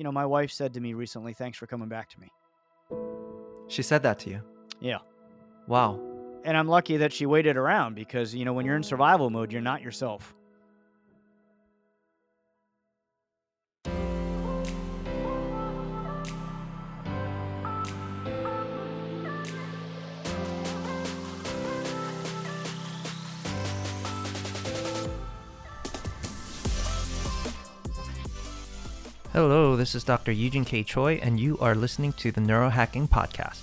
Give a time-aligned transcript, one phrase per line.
[0.00, 2.32] you know, my wife said to me recently, "Thanks for coming back to me."
[3.68, 4.40] She said that to you.
[4.80, 5.00] Yeah.
[5.68, 6.00] Wow.
[6.42, 9.52] And I'm lucky that she waited around because, you know, when you're in survival mode,
[9.52, 10.34] you're not yourself.
[29.42, 30.32] Hello, this is Dr.
[30.32, 30.82] Eugene K.
[30.82, 33.62] Choi, and you are listening to the Neurohacking Podcast.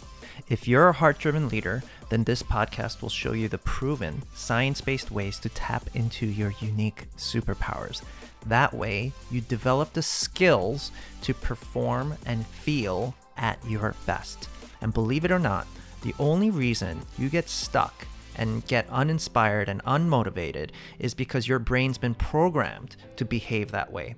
[0.50, 4.82] If you're a heart driven leader, then this podcast will show you the proven, science
[4.82, 8.02] based ways to tap into your unique superpowers.
[8.48, 14.50] That way, you develop the skills to perform and feel at your best.
[14.82, 15.68] And believe it or not,
[16.02, 22.00] the only reason you get stuck and get uninspired and unmotivated is because your brain's
[22.00, 24.16] been programmed to behave that way.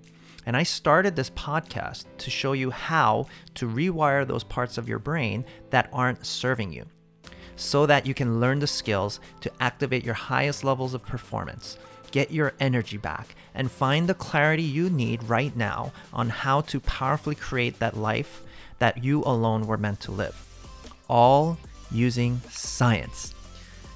[0.49, 4.97] And I started this podcast to show you how to rewire those parts of your
[4.97, 6.87] brain that aren't serving you
[7.55, 11.77] so that you can learn the skills to activate your highest levels of performance,
[12.09, 16.79] get your energy back, and find the clarity you need right now on how to
[16.79, 18.41] powerfully create that life
[18.79, 20.35] that you alone were meant to live.
[21.07, 21.59] All
[21.91, 23.35] using science.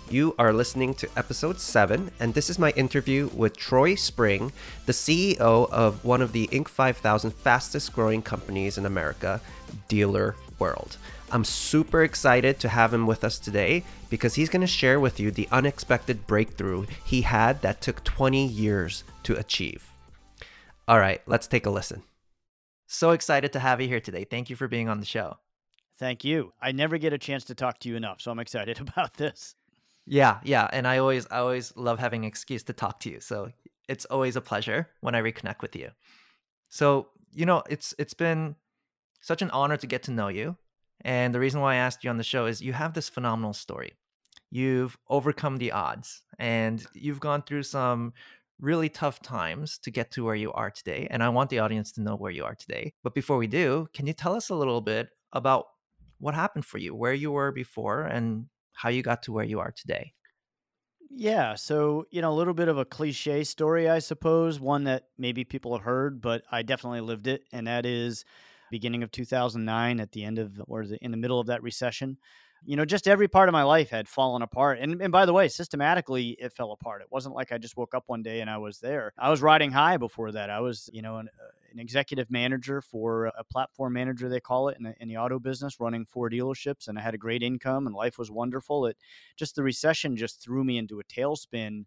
[0.10, 4.52] You are listening to episode 7, and this is my interview with Troy Spring,
[4.86, 6.68] the CEO of one of the Inc.
[6.68, 9.42] 5000 fastest growing companies in America,
[9.88, 10.98] Dealer World.
[11.32, 15.20] I'm super excited to have him with us today because he's going to share with
[15.20, 19.90] you the unexpected breakthrough he had that took 20 years to achieve.
[20.88, 22.04] All right, let's take a listen.
[22.86, 24.26] So excited to have you here today.
[24.26, 25.38] Thank you for being on the show.
[25.98, 26.54] Thank you.
[26.62, 29.56] I never get a chance to talk to you enough, so I'm excited about this.
[30.06, 33.20] Yeah, yeah, and I always I always love having an excuse to talk to you.
[33.20, 33.52] So
[33.88, 35.90] it's always a pleasure when I reconnect with you.
[36.70, 38.56] So, you know, it's it's been
[39.22, 40.58] such an honor to get to know you.
[41.02, 43.54] And the reason why I asked you on the show is you have this phenomenal
[43.54, 43.94] story.
[44.52, 48.14] You've overcome the odds and you've gone through some
[48.60, 51.08] really tough times to get to where you are today.
[51.10, 52.94] And I want the audience to know where you are today.
[53.04, 55.66] But before we do, can you tell us a little bit about
[56.20, 59.60] what happened for you, where you were before, and how you got to where you
[59.60, 60.14] are today.
[61.16, 65.10] Yeah, so you know, a little bit of a cliche story, I suppose, one that
[65.18, 68.26] maybe people have heard, but I definitely lived it, and that is
[68.72, 72.18] beginning of 2009 at the end of or in the middle of that recession
[72.66, 74.80] you know, just every part of my life had fallen apart.
[74.80, 77.02] And, and by the way, systematically, it fell apart.
[77.02, 79.14] It wasn't like I just woke up one day and I was there.
[79.18, 80.50] I was riding high before that.
[80.50, 84.70] I was, you know, an, uh, an executive manager for a platform manager, they call
[84.70, 86.88] it, in the, in the auto business, running four dealerships.
[86.88, 88.86] And I had a great income and life was wonderful.
[88.86, 88.98] It
[89.36, 91.86] just the recession just threw me into a tailspin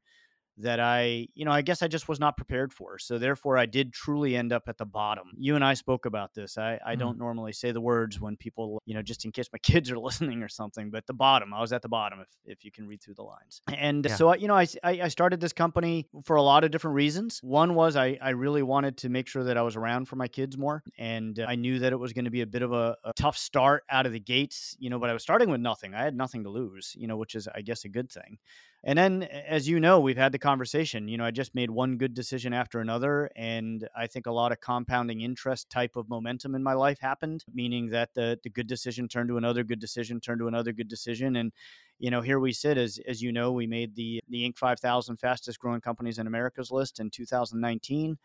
[0.59, 2.99] that I, you know, I guess I just was not prepared for.
[2.99, 5.33] So therefore, I did truly end up at the bottom.
[5.37, 6.57] You and I spoke about this.
[6.57, 6.99] I, I mm.
[6.99, 9.99] don't normally say the words when people, you know, just in case my kids are
[9.99, 12.87] listening or something, but the bottom, I was at the bottom if, if you can
[12.87, 13.61] read through the lines.
[13.77, 14.15] And yeah.
[14.15, 17.41] so, you know, I, I started this company for a lot of different reasons.
[17.43, 20.29] One was I, I really wanted to make sure that I was around for my
[20.29, 20.83] kids more.
[20.99, 23.37] And I knew that it was going to be a bit of a, a tough
[23.37, 25.95] start out of the gates, you know, but I was starting with nothing.
[25.95, 28.39] I had nothing to lose, you know, which is, I guess, a good thing.
[28.87, 31.09] And then, as you know, we've had the conversation.
[31.09, 33.29] You know, I just made one good decision after another.
[33.35, 37.45] And I think a lot of compounding interest type of momentum in my life happened,
[37.53, 40.87] meaning that the, the good decision turned to another good decision, turned to another good
[40.87, 41.35] decision.
[41.35, 41.53] And,
[41.99, 44.57] you know, here we sit as, as you know, we made the, the Inc.
[44.57, 48.17] 5000 fastest growing companies in America's list in 2019.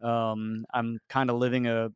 [0.00, 1.90] Um, I'm kind of living a,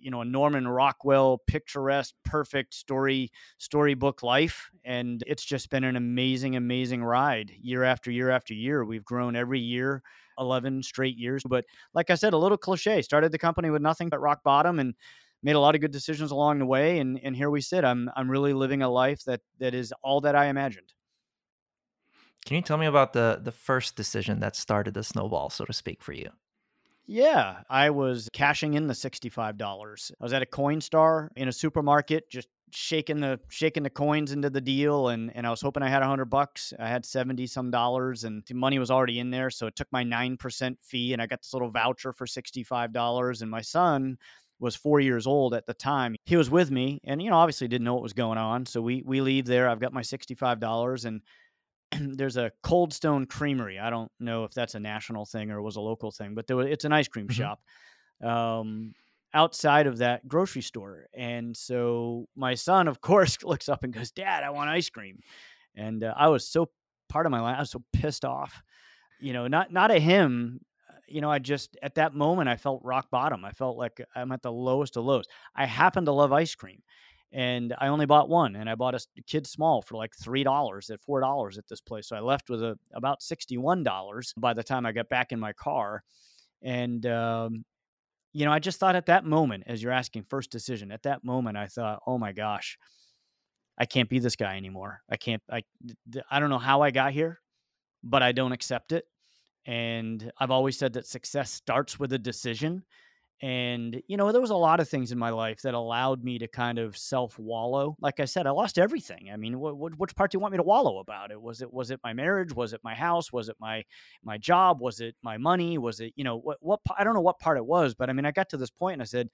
[0.00, 5.96] you know a Norman Rockwell picturesque, perfect story storybook life, and it's just been an
[5.96, 8.84] amazing, amazing ride year after year after year.
[8.84, 10.02] We've grown every year,
[10.38, 11.42] eleven straight years.
[11.46, 13.02] But like I said, a little cliche.
[13.02, 14.94] Started the company with nothing but rock bottom, and
[15.42, 16.98] made a lot of good decisions along the way.
[16.98, 17.84] And and here we sit.
[17.84, 20.92] I'm I'm really living a life that that is all that I imagined.
[22.46, 25.72] Can you tell me about the the first decision that started the snowball, so to
[25.72, 26.30] speak, for you?
[27.12, 30.12] Yeah, I was cashing in the $65.
[30.20, 34.48] I was at a Coinstar in a supermarket just shaking the shaking the coins into
[34.48, 36.72] the deal and and I was hoping I had a 100 bucks.
[36.78, 39.88] I had 70 some dollars and the money was already in there, so it took
[39.90, 44.16] my 9% fee and I got this little voucher for $65 and my son
[44.60, 46.14] was 4 years old at the time.
[46.26, 48.66] He was with me and you know obviously didn't know what was going on.
[48.66, 49.68] So we we leave there.
[49.68, 51.22] I've got my $65 and
[52.00, 53.78] there's a Cold Stone Creamery.
[53.78, 56.56] I don't know if that's a national thing or was a local thing, but there
[56.56, 57.42] was, it's an ice cream mm-hmm.
[57.42, 57.60] shop
[58.22, 58.92] um,
[59.34, 61.06] outside of that grocery store.
[61.14, 65.20] And so my son, of course, looks up and goes, "Dad, I want ice cream."
[65.74, 66.70] And uh, I was so
[67.08, 68.62] part of my life, I was so pissed off.
[69.20, 70.60] You know, not not at him.
[71.06, 73.44] you know, I just at that moment I felt rock bottom.
[73.44, 75.26] I felt like I'm at the lowest of lows.
[75.54, 76.82] I happen to love ice cream
[77.32, 80.90] and I only bought one, and I bought a kid small for like three dollars
[80.90, 82.08] at four dollars at this place.
[82.08, 85.32] So I left with a, about sixty one dollars by the time I got back
[85.32, 86.02] in my car,
[86.62, 87.64] and um,
[88.32, 91.24] you know, I just thought at that moment, as you're asking first decision, at that
[91.24, 92.78] moment, I thought, oh my gosh,
[93.78, 95.00] I can't be this guy anymore.
[95.10, 95.42] I can't.
[95.50, 95.62] I
[96.30, 97.40] I don't know how I got here,
[98.02, 99.04] but I don't accept it.
[99.66, 102.84] And I've always said that success starts with a decision.
[103.42, 106.38] And, you know, there was a lot of things in my life that allowed me
[106.38, 107.96] to kind of self wallow.
[108.00, 109.30] Like I said, I lost everything.
[109.32, 111.40] I mean, what, what, which part do you want me to wallow about it?
[111.40, 112.54] Was it, was it my marriage?
[112.54, 113.32] Was it my house?
[113.32, 113.82] Was it my,
[114.22, 114.80] my job?
[114.82, 115.78] Was it my money?
[115.78, 118.12] Was it, you know, what, what, I don't know what part it was, but I
[118.12, 119.30] mean, I got to this point and I said,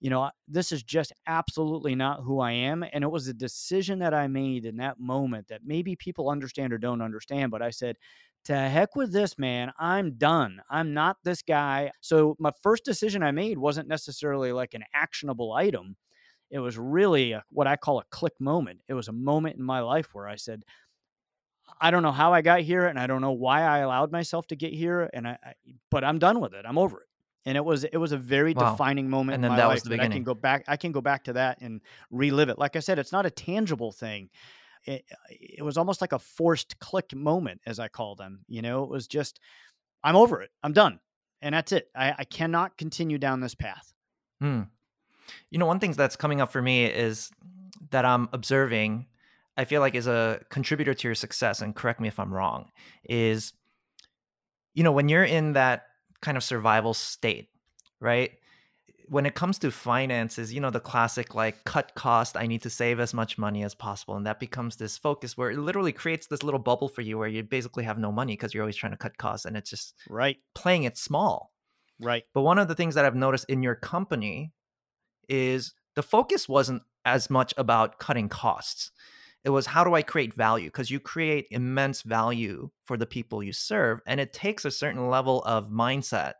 [0.00, 2.84] you know, this is just absolutely not who I am.
[2.92, 6.72] And it was a decision that I made in that moment that maybe people understand
[6.72, 7.52] or don't understand.
[7.52, 7.96] But I said,
[8.44, 9.72] to heck with this, man.
[9.78, 10.60] I'm done.
[10.68, 11.92] I'm not this guy.
[12.00, 15.96] So my first decision I made wasn't necessarily like an actionable item.
[16.50, 18.80] It was really a, what I call a click moment.
[18.88, 20.64] It was a moment in my life where I said,
[21.80, 24.46] I don't know how I got here and I don't know why I allowed myself
[24.48, 25.54] to get here and I, I
[25.90, 26.64] but I'm done with it.
[26.66, 27.06] I'm over it.
[27.44, 28.72] And it was it was a very wow.
[28.72, 30.12] defining moment and in my that life was the beginning.
[30.12, 31.80] I can go back I can go back to that and
[32.10, 32.58] relive it.
[32.58, 34.28] Like I said, it's not a tangible thing
[34.84, 38.40] it, it was almost like a forced click moment, as I call them.
[38.48, 39.40] You know, it was just,
[40.02, 40.50] I'm over it.
[40.62, 41.00] I'm done.
[41.40, 41.88] And that's it.
[41.96, 43.92] I, I cannot continue down this path.
[44.40, 44.62] Hmm.
[45.50, 47.30] You know, one thing that's coming up for me is
[47.90, 49.06] that I'm observing,
[49.56, 52.70] I feel like is a contributor to your success, and correct me if I'm wrong,
[53.04, 53.52] is,
[54.74, 55.86] you know, when you're in that
[56.20, 57.48] kind of survival state,
[58.00, 58.32] right?
[59.12, 62.70] When it comes to finances, you know, the classic like cut cost, I need to
[62.70, 64.16] save as much money as possible.
[64.16, 67.28] And that becomes this focus where it literally creates this little bubble for you where
[67.28, 69.92] you basically have no money because you're always trying to cut costs and it's just
[70.08, 71.52] right playing it small.
[72.00, 72.24] Right.
[72.32, 74.54] But one of the things that I've noticed in your company
[75.28, 78.92] is the focus wasn't as much about cutting costs.
[79.44, 80.68] It was how do I create value?
[80.68, 84.00] Because you create immense value for the people you serve.
[84.06, 86.32] And it takes a certain level of mindset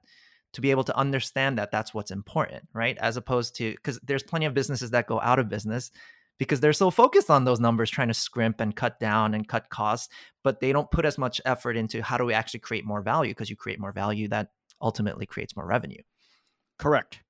[0.52, 2.98] to be able to understand that that's what's important, right?
[2.98, 5.90] As opposed to because there's plenty of businesses that go out of business
[6.38, 9.68] because they're so focused on those numbers trying to scrimp and cut down and cut
[9.70, 10.08] costs,
[10.42, 13.30] but they don't put as much effort into how do we actually create more value
[13.30, 14.48] because you create more value that
[14.80, 16.02] ultimately creates more revenue.
[16.78, 17.20] Correct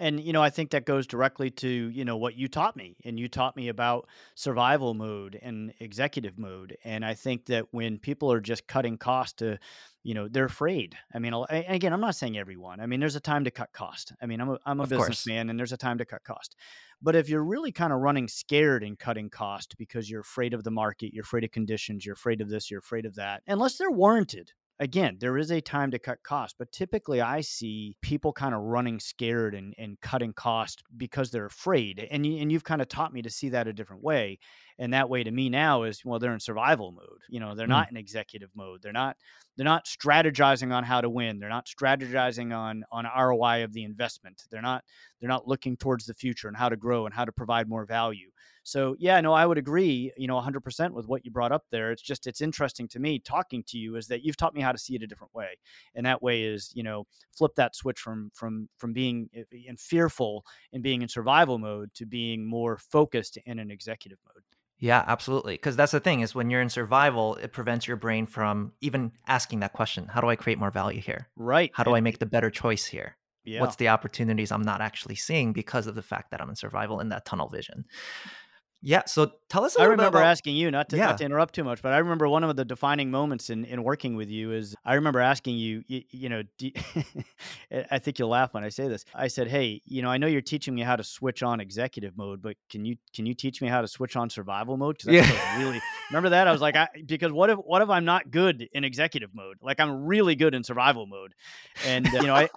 [0.00, 2.96] and you know i think that goes directly to you know what you taught me
[3.04, 7.98] and you taught me about survival mode and executive mode and i think that when
[7.98, 9.58] people are just cutting cost to
[10.02, 10.96] you know they're afraid.
[11.14, 12.80] I mean again i'm not saying everyone.
[12.80, 14.12] I mean there's a time to cut cost.
[14.20, 16.56] I mean i'm a, I'm a businessman and there's a time to cut cost.
[17.02, 20.64] But if you're really kind of running scared and cutting cost because you're afraid of
[20.64, 23.76] the market you're afraid of conditions you're afraid of this you're afraid of that unless
[23.76, 28.32] they're warranted again, there is a time to cut costs, but typically I see people
[28.32, 32.08] kind of running scared and, and cutting costs because they're afraid.
[32.10, 34.38] And, you, and you've kind of taught me to see that a different way.
[34.80, 37.20] And that way to me now is, well, they're in survival mode.
[37.28, 37.70] You know, they're mm.
[37.70, 38.80] not in executive mode.
[38.82, 39.16] They're not,
[39.56, 41.38] they're not strategizing on how to win.
[41.38, 44.42] They're not strategizing on, on ROI of the investment.
[44.50, 44.82] They're not,
[45.20, 47.84] they're not looking towards the future and how to grow and how to provide more
[47.84, 48.30] value.
[48.62, 51.92] So yeah, no, I would agree, you know, 100% with what you brought up there.
[51.92, 54.72] It's just it's interesting to me talking to you is that you've taught me how
[54.72, 55.58] to see it a different way.
[55.94, 57.06] And that way is, you know,
[57.36, 61.92] flip that switch from from from being in eh, fearful and being in survival mode
[61.94, 64.44] to being more focused in an executive mode.
[64.80, 65.54] Yeah, absolutely.
[65.54, 69.12] Because that's the thing is when you're in survival, it prevents your brain from even
[69.28, 70.06] asking that question.
[70.06, 71.28] How do I create more value here?
[71.36, 71.70] Right.
[71.74, 73.16] How do and, I make the better choice here?
[73.44, 73.60] Yeah.
[73.60, 76.98] What's the opportunities I'm not actually seeing because of the fact that I'm in survival
[77.00, 77.84] in that tunnel vision?
[78.82, 79.02] Yeah.
[79.06, 79.76] So tell us.
[79.76, 80.28] I remember about...
[80.28, 81.06] asking you not to, yeah.
[81.06, 83.82] not to interrupt too much, but I remember one of the defining moments in, in
[83.82, 86.42] working with you is I remember asking you, you, you know,
[87.90, 89.04] I think you'll laugh when I say this.
[89.14, 92.16] I said, "Hey, you know, I know you're teaching me how to switch on executive
[92.16, 94.96] mode, but can you can you teach me how to switch on survival mode?
[94.98, 95.58] Because yeah.
[95.58, 98.66] really remember that I was like, I, because what if what if I'm not good
[98.72, 99.58] in executive mode?
[99.60, 101.34] Like I'm really good in survival mode,
[101.86, 102.48] and uh, you know, I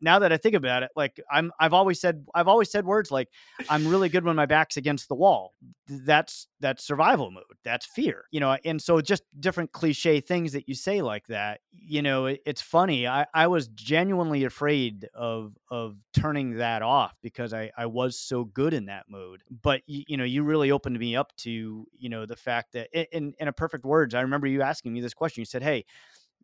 [0.00, 3.10] now that I think about it, like I'm I've always said I've always said words
[3.10, 3.28] like
[3.68, 5.54] I'm really good when my back's against the wall
[5.88, 10.68] that's that's survival mode that's fear you know and so just different cliche things that
[10.68, 15.56] you say like that you know it, it's funny i i was genuinely afraid of
[15.70, 20.04] of turning that off because i i was so good in that mode but you,
[20.08, 23.48] you know you really opened me up to you know the fact that in in
[23.48, 25.84] a perfect words i remember you asking me this question you said hey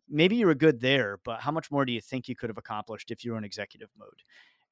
[0.09, 2.57] maybe you were good there but how much more do you think you could have
[2.57, 4.21] accomplished if you were in executive mode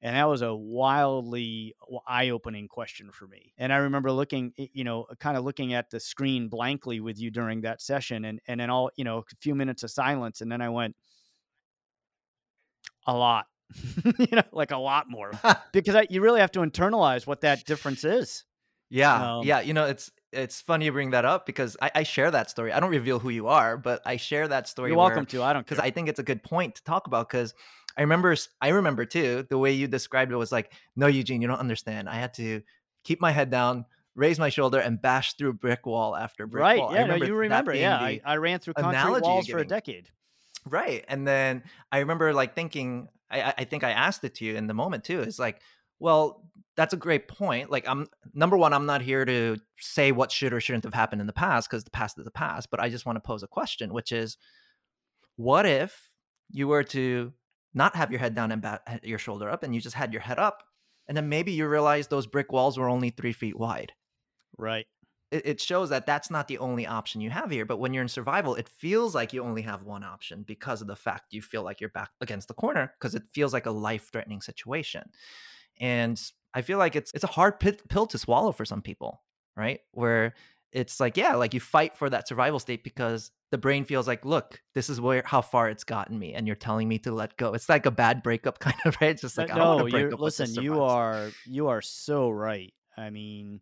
[0.02, 1.74] and that was a wildly
[2.06, 6.00] eye-opening question for me and i remember looking you know kind of looking at the
[6.00, 9.54] screen blankly with you during that session and and then all you know a few
[9.54, 10.94] minutes of silence and then i went
[13.06, 13.46] A lot.
[14.18, 15.32] you know, like a lot more.
[15.72, 18.44] because I, you really have to internalize what that difference is.
[18.90, 19.60] Yeah, Um, yeah.
[19.60, 22.72] You know, it's it's funny you bring that up because I, I share that story.
[22.72, 24.90] I don't reveal who you are, but I share that story.
[24.90, 25.42] You're where- welcome to.
[25.42, 25.78] I don't because.
[25.78, 27.28] I think it's a good point to talk about.
[27.28, 27.54] Because
[27.96, 31.48] I remember, I remember too, the way you described it was like, "No, Eugene, you
[31.48, 32.08] don't understand.
[32.08, 32.62] I had to
[33.04, 33.84] keep my head down,
[34.14, 36.78] raise my shoulder, and bash through brick wall after brick right.
[36.78, 37.06] wall." Yeah.
[37.06, 37.74] No, you remember.
[37.74, 37.98] Yeah.
[37.98, 40.08] I, I ran through concrete walls for a decade.
[40.64, 41.04] Right.
[41.08, 44.54] And then I remember like thinking, I, I- I think I asked it to you
[44.54, 45.20] in the moment too.
[45.20, 45.60] It's like,
[45.98, 46.44] well,
[46.76, 47.70] that's a great point.
[47.70, 51.20] Like, I'm number one, I'm not here to say what should or shouldn't have happened
[51.20, 52.70] in the past because the past is the past.
[52.70, 54.38] But I just want to pose a question, which is,
[55.36, 56.10] what if
[56.50, 57.32] you were to
[57.74, 60.22] not have your head down and ba- your shoulder up, and you just had your
[60.22, 60.64] head up,
[61.08, 63.92] and then maybe you realize those brick walls were only three feet wide
[64.56, 64.86] Right.
[65.30, 67.64] it, it shows that that's not the only option you have here.
[67.64, 70.86] But when you're in survival, it feels like you only have one option because of
[70.88, 73.70] the fact you feel like you're back against the corner because it feels like a
[73.70, 75.10] life threatening situation.
[75.80, 76.20] And
[76.54, 79.22] I feel like it's it's a hard pit, pill to swallow for some people,
[79.56, 79.80] right?
[79.92, 80.34] Where
[80.72, 84.24] it's like, yeah, like you fight for that survival state because the brain feels like,
[84.24, 87.36] look, this is where how far it's gotten me, and you're telling me to let
[87.36, 87.52] go.
[87.54, 89.10] It's like a bad breakup, kind of, right?
[89.10, 90.20] It's just like Uh, I don't no, want to break up.
[90.20, 92.72] listen, you are you are so right.
[92.96, 93.60] I mean,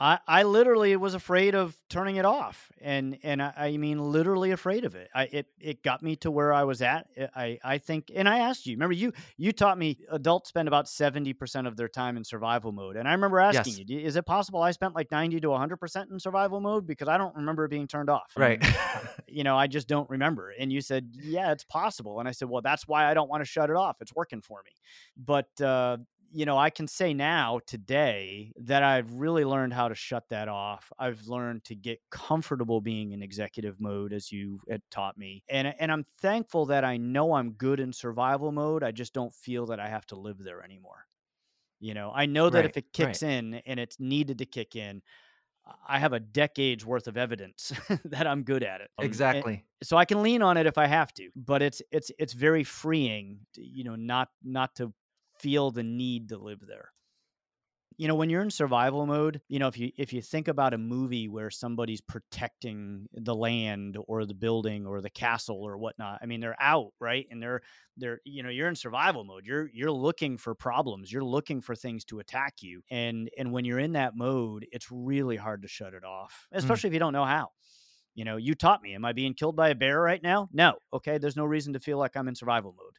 [0.00, 4.50] I I literally was afraid of turning it off, and and I, I mean literally
[4.50, 5.10] afraid of it.
[5.14, 7.06] I it it got me to where I was at.
[7.36, 8.74] I I think, and I asked you.
[8.76, 12.72] Remember you you taught me adults spend about seventy percent of their time in survival
[12.72, 13.88] mode, and I remember asking Yes.
[13.88, 17.06] you, is it possible I spent like ninety to hundred percent in survival mode because
[17.08, 18.32] I don't remember it being turned off.
[18.36, 18.64] Right.
[19.28, 20.52] you know, I just don't remember.
[20.58, 22.20] And you said, yeah, it's possible.
[22.20, 23.96] And I said, well, that's why I don't want to shut it off.
[24.00, 24.72] It's working for me.
[25.16, 25.98] But, uh,
[26.32, 30.48] you know, I can say now today that I've really learned how to shut that
[30.48, 30.92] off.
[30.98, 35.68] I've learned to get comfortable being in executive mode, as you had taught me, and
[35.80, 38.82] and I'm thankful that I know I'm good in survival mode.
[38.84, 41.06] I just don't feel that I have to live there anymore.
[41.80, 44.76] You know, I know that Right, if it kicks in and it's needed to kick
[44.76, 45.02] in,
[45.86, 47.72] I have a decade's worth of evidence
[48.04, 48.90] that I'm good at it.
[48.98, 49.66] Um, and- exactly.
[49.82, 52.64] so I can lean on it if I have to, but it's it's it's very
[52.64, 54.92] freeing, to, you know, not not to
[55.40, 56.90] feel the need to live there.
[57.96, 60.72] You know, when you're in survival mode, you know, if you if you think about
[60.72, 66.18] a movie where somebody's protecting the land or the building or the castle or whatnot,
[66.22, 67.26] I mean, they're out, right?
[67.30, 67.60] And they're
[67.98, 69.44] they're you know, you're in survival mode.
[69.44, 71.12] You're you're looking for problems.
[71.12, 72.80] You're looking for things to attack you.
[72.90, 76.56] And and when you're in that mode, it's really hard to shut it off, mm.
[76.56, 77.50] especially if you don't know how.
[78.14, 78.94] You know, you taught me.
[78.94, 80.48] Am I being killed by a bear right now?
[80.52, 80.74] No.
[80.92, 81.18] Okay.
[81.18, 82.96] There's no reason to feel like I'm in survival mode.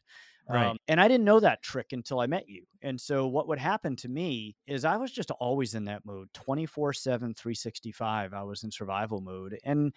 [0.48, 0.72] Right.
[0.72, 2.66] Um, and I didn't know that trick until I met you.
[2.82, 6.32] And so what would happen to me is I was just always in that mode
[6.34, 8.34] 24 7, 365.
[8.34, 9.58] I was in survival mode.
[9.64, 9.94] And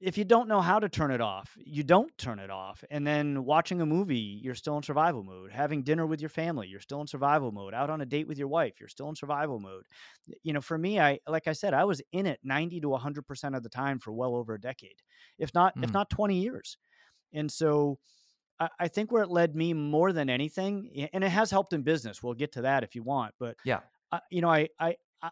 [0.00, 2.84] if you don't know how to turn it off, you don't turn it off.
[2.90, 5.52] And then watching a movie, you're still in survival mode.
[5.52, 7.74] Having dinner with your family, you're still in survival mode.
[7.74, 9.86] Out on a date with your wife, you're still in survival mode.
[10.42, 13.56] You know, for me, I like I said, I was in it 90 to 100%
[13.56, 15.02] of the time for well over a decade,
[15.38, 15.94] if not if Mm.
[15.94, 16.76] not 20 years.
[17.32, 17.98] And so
[18.60, 21.82] I, I think where it led me more than anything, and it has helped in
[21.82, 22.22] business.
[22.22, 23.82] We'll get to that if you want, but Yeah.
[24.12, 25.30] I, you know, I, I, I,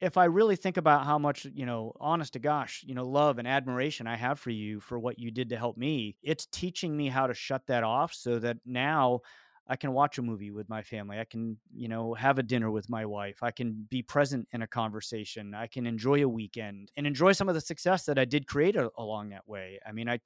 [0.00, 3.38] if I really think about how much, you know, honest to gosh, you know, love
[3.38, 6.96] and admiration I have for you for what you did to help me, it's teaching
[6.96, 9.20] me how to shut that off so that now
[9.66, 11.18] I can watch a movie with my family.
[11.18, 13.42] I can, you know, have a dinner with my wife.
[13.42, 15.54] I can be present in a conversation.
[15.54, 18.76] I can enjoy a weekend and enjoy some of the success that I did create
[18.76, 19.80] a- along that way.
[19.86, 20.20] I mean, I,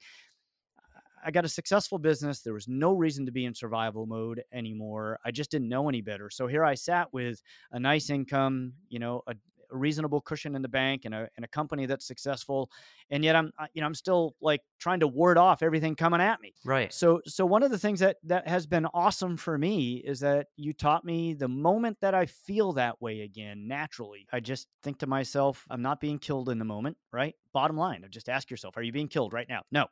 [1.25, 2.41] I got a successful business.
[2.41, 5.19] There was no reason to be in survival mode anymore.
[5.25, 6.29] I just didn't know any better.
[6.29, 9.35] So here I sat with a nice income, you know, a,
[9.71, 12.71] a reasonable cushion in the bank and a, and a company that's successful.
[13.11, 16.41] And yet I'm, you know, I'm still like trying to ward off everything coming at
[16.41, 16.53] me.
[16.65, 16.91] Right.
[16.91, 20.47] So, so one of the things that that has been awesome for me is that
[20.55, 24.99] you taught me the moment that I feel that way again, naturally, I just think
[24.99, 27.35] to myself, I'm not being killed in the moment, right?
[27.53, 29.61] Bottom line, just ask yourself, are you being killed right now?
[29.71, 29.85] No.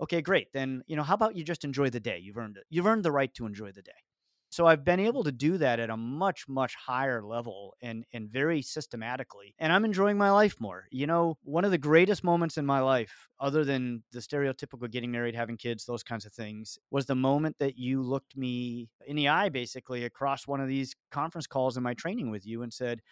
[0.00, 0.52] Okay, great.
[0.52, 2.18] Then, you know, how about you just enjoy the day?
[2.18, 2.64] You've earned it.
[2.70, 3.92] You've earned the right to enjoy the day.
[4.50, 5.08] So I've been mm-hmm.
[5.08, 9.54] able to do that at a much, much higher level and and very systematically.
[9.58, 10.86] And I'm enjoying my life more.
[10.90, 15.10] You know, one of the greatest moments in my life, other than the stereotypical getting
[15.10, 19.16] married, having kids, those kinds of things, was the moment that you looked me in
[19.16, 22.72] the eye basically across one of these conference calls in my training with you and
[22.72, 23.02] said,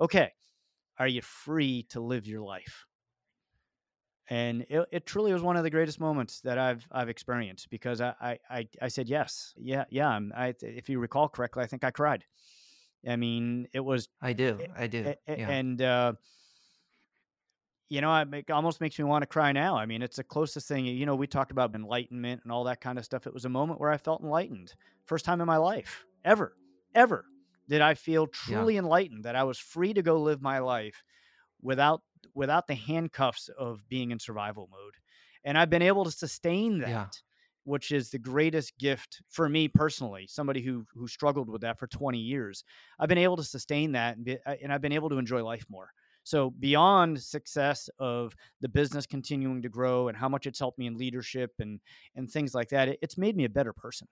[0.00, 0.30] Okay,
[0.98, 2.86] are you free to live your life?
[4.28, 8.00] And it, it truly was one of the greatest moments that I've I've experienced because
[8.00, 10.08] I I I, said yes, yeah, yeah.
[10.08, 12.24] I'm, I if you recall correctly, I think I cried.
[13.08, 14.58] I mean, it was I do.
[14.76, 15.14] I do.
[15.28, 15.48] Yeah.
[15.48, 16.12] and uh,
[17.88, 19.76] you know, it almost makes me want to cry now.
[19.76, 20.86] I mean, it's the closest thing.
[20.86, 23.26] You know, we talked about enlightenment and all that kind of stuff.
[23.26, 24.74] It was a moment where I felt enlightened.
[25.04, 26.56] First time in my life, ever,
[26.94, 27.24] ever,
[27.68, 28.80] did I feel truly yeah.
[28.80, 31.04] enlightened that I was free to go live my life
[31.62, 32.02] without
[32.34, 34.94] without the handcuffs of being in survival mode.
[35.44, 36.88] And I've been able to sustain that.
[36.88, 37.06] Yeah.
[37.64, 41.88] Which is the greatest gift for me personally, somebody who who struggled with that for
[41.88, 42.62] 20 years.
[42.96, 45.64] I've been able to sustain that, and, be, and I've been able to enjoy life
[45.68, 45.90] more.
[46.22, 50.86] So beyond success of the business continuing to grow and how much it's helped me
[50.86, 51.80] in leadership and
[52.14, 54.06] and things like that, it, it's made me a better person.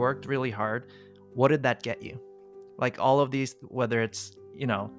[0.00, 0.86] Worked really hard.
[1.34, 2.18] What did that get you?
[2.78, 4.90] Like all of these, whether it's, you know,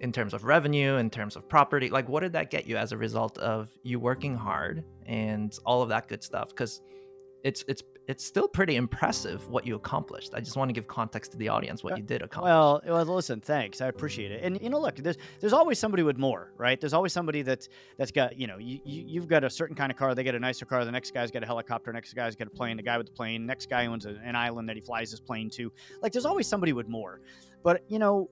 [0.00, 1.88] in terms of revenue, in terms of property?
[1.88, 5.82] Like, what did that get you as a result of you working hard and all
[5.82, 6.48] of that good stuff?
[6.48, 6.80] Because
[7.44, 10.32] it's it's it's still pretty impressive what you accomplished.
[10.34, 12.48] I just want to give context to the audience what uh, you did accomplish.
[12.48, 13.82] Well, well, listen, thanks.
[13.82, 14.42] I appreciate it.
[14.42, 16.80] And you know, look, there's there's always somebody with more, right?
[16.80, 19.92] There's always somebody that's that's got you know you, you have got a certain kind
[19.92, 20.14] of car.
[20.14, 20.86] They get a nicer car.
[20.86, 21.92] The next guy's got a helicopter.
[21.92, 22.78] Next guy's got a plane.
[22.78, 23.44] The guy with the plane.
[23.44, 25.70] Next guy owns a, an island that he flies his plane to.
[26.00, 27.20] Like, there's always somebody with more.
[27.62, 28.30] But you know,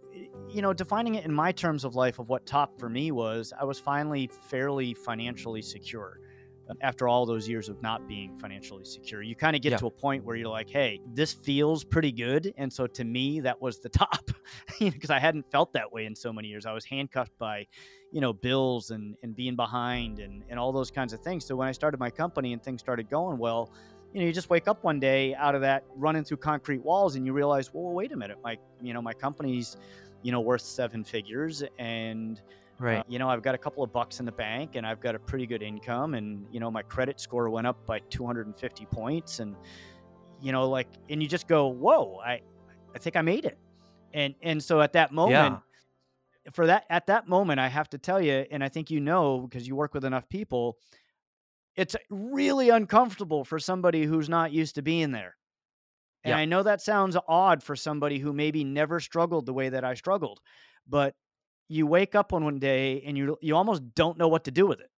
[0.49, 3.53] you know, defining it in my terms of life of what top for me was,
[3.61, 6.21] I was finally fairly financially secure
[6.81, 9.23] after all those years of not being financially secure.
[9.23, 9.79] You kind of get yeah.
[9.79, 12.53] to a point where you're like, hey, this feels pretty good.
[12.57, 14.31] And so to me, that was the top
[14.79, 16.67] because I hadn't felt that way in so many years.
[16.67, 17.67] I was handcuffed by,
[18.13, 21.45] you know, bills and, and being behind and, and all those kinds of things.
[21.45, 23.73] So when I started my company and things started going well,
[24.13, 27.17] you know, you just wake up one day out of that running through concrete walls
[27.17, 29.77] and you realize, well, wait a minute, my, you know, my company's,
[30.23, 32.41] you know, worth seven figures and,
[32.79, 32.99] Right.
[32.99, 35.15] Uh, you know, I've got a couple of bucks in the bank and I've got
[35.15, 39.41] a pretty good income and, you know, my credit score went up by 250 points
[39.41, 39.57] and,
[40.43, 42.41] you know, like, and you just go, whoa, I,
[42.95, 43.59] I think I made it.
[44.13, 45.59] And, and so at that moment,
[46.45, 46.51] yeah.
[46.53, 49.41] for that, at that moment, I have to tell you, and I think you know,
[49.41, 50.77] because you work with enough people,
[51.77, 55.35] it's really uncomfortable for somebody who's not used to being there.
[56.25, 56.39] And yeah.
[56.39, 59.95] I know that sounds odd for somebody who maybe never struggled the way that I
[59.95, 60.41] struggled,
[60.89, 61.15] but
[61.69, 64.67] you wake up on one day and you you almost don't know what to do
[64.67, 64.91] with it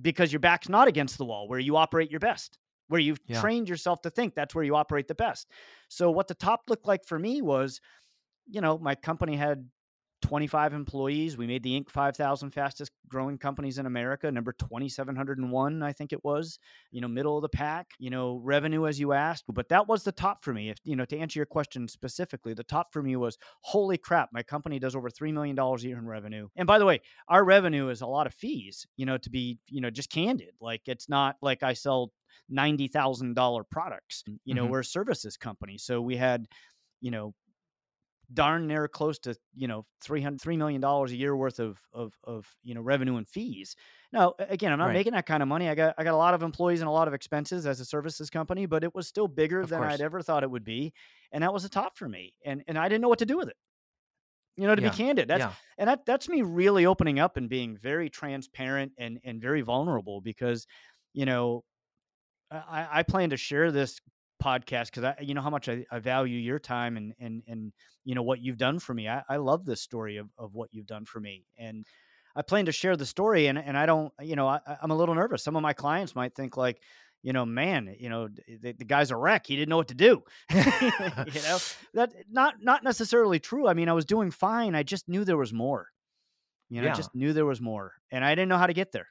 [0.00, 2.58] because your back's not against the wall where you operate your best
[2.88, 3.40] where you've yeah.
[3.40, 5.48] trained yourself to think that's where you operate the best
[5.88, 7.80] so what the top looked like for me was
[8.48, 9.68] you know my company had
[10.24, 11.36] 25 employees.
[11.36, 11.90] We made the Inc.
[11.90, 16.58] 5000 fastest growing companies in America, number 2701, I think it was,
[16.90, 19.44] you know, middle of the pack, you know, revenue as you asked.
[19.46, 20.70] But that was the top for me.
[20.70, 24.30] If, you know, to answer your question specifically, the top for me was holy crap,
[24.32, 26.48] my company does over $3 million a year in revenue.
[26.56, 29.58] And by the way, our revenue is a lot of fees, you know, to be,
[29.68, 30.54] you know, just candid.
[30.58, 32.12] Like it's not like I sell
[32.50, 34.24] $90,000 products.
[34.46, 34.72] You know, mm-hmm.
[34.72, 35.76] we're a services company.
[35.76, 36.46] So we had,
[37.02, 37.34] you know,
[38.34, 42.12] darn near close to you know 300 3 million dollars a year worth of of
[42.24, 43.76] of you know revenue and fees
[44.12, 44.94] now again i'm not right.
[44.94, 46.92] making that kind of money i got i got a lot of employees and a
[46.92, 49.92] lot of expenses as a services company but it was still bigger of than course.
[49.92, 50.92] i'd ever thought it would be
[51.32, 53.36] and that was a top for me and and i didn't know what to do
[53.36, 53.56] with it
[54.56, 54.90] you know to yeah.
[54.90, 55.52] be candid that's yeah.
[55.78, 60.20] and that that's me really opening up and being very transparent and and very vulnerable
[60.20, 60.66] because
[61.12, 61.62] you know
[62.50, 64.00] I, I plan to share this
[64.44, 67.72] podcast because I, you know how much I, I, value your time and and and
[68.04, 69.08] you know what you've done for me.
[69.08, 71.86] I, I love this story of of what you've done for me, and
[72.36, 73.46] I plan to share the story.
[73.46, 75.42] And and I don't, you know, I, am a little nervous.
[75.42, 76.82] Some of my clients might think like,
[77.22, 79.46] you know, man, you know, the, the guy's a wreck.
[79.46, 80.22] He didn't know what to do.
[80.52, 81.58] you know,
[81.94, 83.66] that not not necessarily true.
[83.66, 84.74] I mean, I was doing fine.
[84.74, 85.88] I just knew there was more.
[86.68, 86.92] You know, yeah.
[86.92, 89.08] I just knew there was more, and I didn't know how to get there.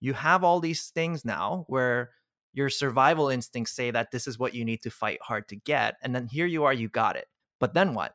[0.00, 2.10] You have all these things now where
[2.52, 5.96] your survival instincts say that this is what you need to fight hard to get
[6.02, 7.26] and then here you are you got it.
[7.58, 8.14] But then what?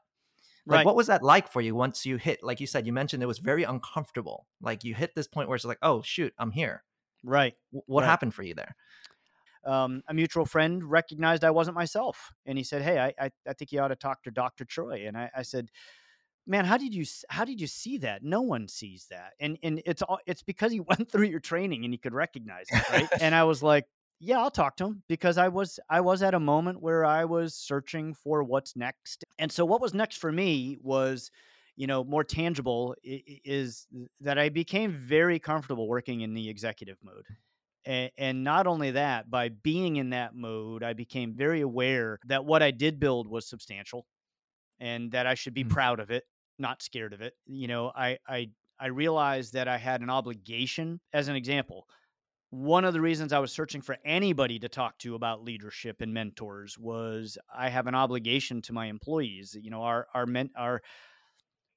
[0.67, 0.85] Like right.
[0.85, 3.27] what was that like for you once you hit like you said you mentioned it
[3.27, 4.47] was very uncomfortable.
[4.61, 6.83] Like you hit this point where it's like oh shoot i'm here.
[7.23, 8.09] Right what right.
[8.09, 8.75] happened for you there?
[9.63, 13.53] Um, a mutual friend recognized i wasn't myself and he said hey i, I, I
[13.53, 15.05] think you ought to talk to dr Choi.
[15.07, 15.69] And I, I said
[16.47, 18.23] man how did you how did you see that?
[18.23, 19.33] No one sees that.
[19.39, 22.65] And and it's all it's because he went through your training and he could recognize
[22.71, 23.09] it right?
[23.21, 23.85] And i was like
[24.19, 27.25] yeah, I'll talk to him because I was I was at a moment where I
[27.25, 29.23] was searching for what's next.
[29.39, 31.31] And so what was next for me was
[31.75, 33.87] you know more tangible is
[34.21, 37.25] that I became very comfortable working in the executive mode.
[37.85, 42.43] And, and not only that, by being in that mode, I became very aware that
[42.43, 44.07] what I did build was substantial
[44.79, 45.73] and that I should be mm-hmm.
[45.73, 46.23] proud of it,
[46.57, 47.33] not scared of it.
[47.45, 48.49] You know, I I
[48.79, 51.85] I realized that I had an obligation as an example
[52.55, 56.13] one of the reasons I was searching for anybody to talk to about leadership and
[56.13, 59.57] mentors was I have an obligation to my employees.
[59.61, 60.81] You know, our our men, our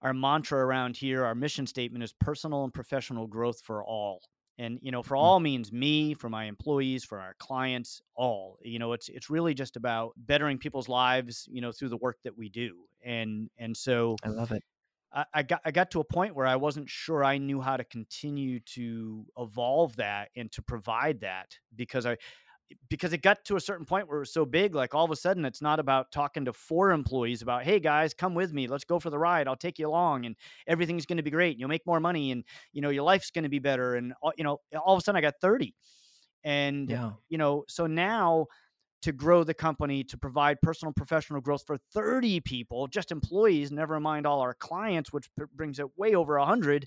[0.03, 4.21] our mantra around here, our mission statement is personal and professional growth for all.
[4.57, 5.21] And you know, for mm.
[5.21, 8.59] all means me, for my employees, for our clients, all.
[8.63, 12.19] You know, it's it's really just about bettering people's lives, you know, through the work
[12.23, 12.85] that we do.
[13.05, 14.63] And and so I love it.
[15.13, 17.77] I, I got I got to a point where I wasn't sure I knew how
[17.77, 22.17] to continue to evolve that and to provide that because I
[22.91, 25.11] because it got to a certain point where it was so big like all of
[25.11, 28.67] a sudden it's not about talking to four employees about hey guys come with me
[28.67, 31.59] let's go for the ride i'll take you along and everything's going to be great
[31.59, 32.45] you'll make more money and
[32.75, 35.17] you know your life's going to be better and you know all of a sudden
[35.17, 35.75] i got 30
[36.45, 37.13] and yeah.
[37.29, 38.47] you know so now
[39.03, 44.01] to grow the company to provide personal professional growth for 30 people just employees never
[44.01, 46.87] mind all our clients which brings it way over 100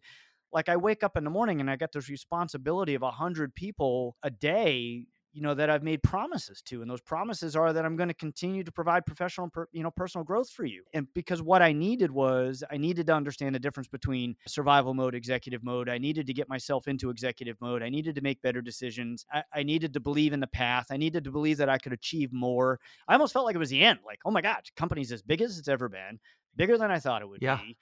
[0.51, 4.15] like i wake up in the morning and i get this responsibility of 100 people
[4.23, 7.95] a day you know that I've made promises to and those promises are that I'm
[7.95, 10.83] going to continue to provide professional per, you know personal growth for you.
[10.93, 15.15] And because what I needed was I needed to understand the difference between survival mode
[15.15, 15.89] executive mode.
[15.89, 17.83] I needed to get myself into executive mode.
[17.83, 19.25] I needed to make better decisions.
[19.31, 20.87] I, I needed to believe in the path.
[20.91, 22.79] I needed to believe that I could achieve more.
[23.07, 25.41] I almost felt like it was the end like oh my god company's as big
[25.41, 26.19] as it's ever been
[26.55, 27.57] bigger than I thought it would yeah.
[27.57, 27.77] be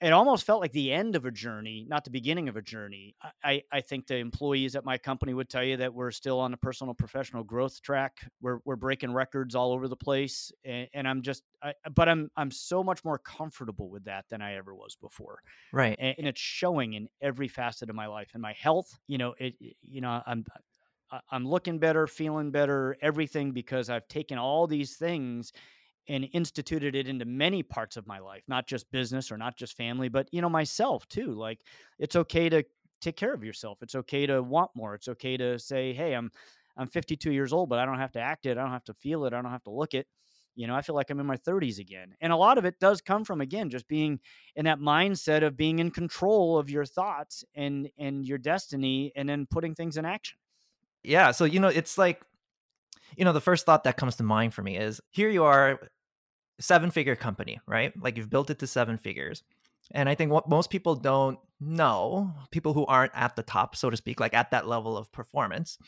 [0.00, 3.14] it almost felt like the end of a journey, not the beginning of a journey.
[3.42, 6.52] I, I think the employees at my company would tell you that we're still on
[6.52, 8.18] a personal professional growth track.
[8.42, 10.52] We're, we're breaking records all over the place.
[10.66, 14.42] And, and I'm just, I, but I'm, I'm so much more comfortable with that than
[14.42, 15.38] I ever was before.
[15.72, 15.96] Right.
[15.98, 19.34] And, and it's showing in every facet of my life and my health, you know,
[19.38, 20.44] it, you know, I'm,
[21.30, 25.52] I'm looking better, feeling better, everything because I've taken all these things
[26.08, 29.76] and instituted it into many parts of my life, not just business or not just
[29.76, 31.32] family, but you know, myself too.
[31.32, 31.60] Like
[31.98, 32.64] it's okay to
[33.00, 33.78] take care of yourself.
[33.82, 34.94] It's okay to want more.
[34.94, 36.30] It's okay to say, "Hey, I'm
[36.76, 38.58] I'm 52 years old, but I don't have to act it.
[38.58, 39.32] I don't have to feel it.
[39.32, 40.06] I don't have to look it."
[40.56, 42.14] You know, I feel like I'm in my 30s again.
[42.20, 44.20] And a lot of it does come from again just being
[44.56, 49.28] in that mindset of being in control of your thoughts and and your destiny and
[49.28, 50.38] then putting things in action.
[51.02, 52.22] Yeah, so you know, it's like
[53.16, 55.80] you know, the first thought that comes to mind for me is here you are
[56.60, 57.92] seven figure company, right?
[58.00, 59.42] Like you've built it to seven figures.
[59.92, 63.90] And I think what most people don't know, people who aren't at the top, so
[63.90, 65.78] to speak, like at that level of performance,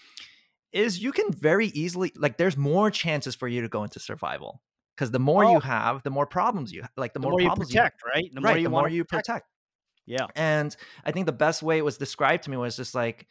[0.72, 4.60] is you can very easily, like, there's more chances for you to go into survival.
[4.96, 5.52] Because the more oh.
[5.52, 6.90] you have, the more problems you have.
[6.96, 8.34] like, the, the more, more problems you protect, you, right?
[8.34, 9.26] The more right, you, the more you protect.
[9.26, 9.46] protect.
[10.06, 10.26] Yeah.
[10.34, 13.26] And I think the best way it was described to me was just like,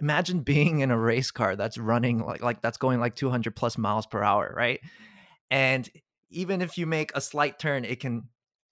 [0.00, 3.78] imagine being in a race car that's running like like that's going like 200 plus
[3.78, 4.80] miles per hour, right?
[5.50, 5.88] And
[6.30, 8.28] even if you make a slight turn, it can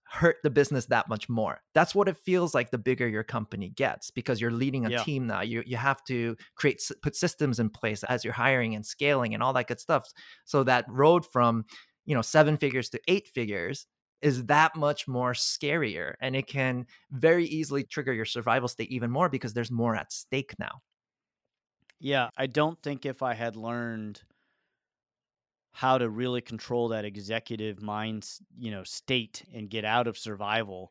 [0.09, 1.61] hurt the business that much more.
[1.75, 5.03] That's what it feels like the bigger your company gets because you're leading a yeah.
[5.03, 5.41] team now.
[5.41, 9.43] You you have to create put systems in place as you're hiring and scaling and
[9.43, 10.05] all that good stuff.
[10.45, 11.65] So that road from,
[12.05, 13.87] you know, seven figures to eight figures
[14.23, 19.11] is that much more scarier and it can very easily trigger your survival state even
[19.11, 20.81] more because there's more at stake now.
[21.99, 24.23] Yeah, I don't think if I had learned
[25.73, 28.27] how to really control that executive mind,
[28.59, 30.91] you know, state and get out of survival.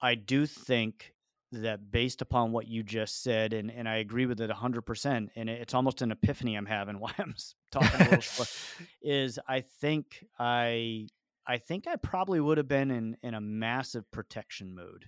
[0.00, 1.12] I do think
[1.52, 5.50] that based upon what you just said, and, and I agree with it 100%, and
[5.50, 7.34] it's almost an epiphany I'm having while I'm
[7.72, 8.46] talking a little
[9.02, 11.08] is I think I
[11.46, 15.06] I think I probably would have been in, in a massive protection mode,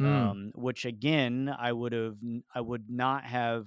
[0.00, 0.06] mm.
[0.06, 2.16] um, which again, I would have,
[2.54, 3.66] I would not have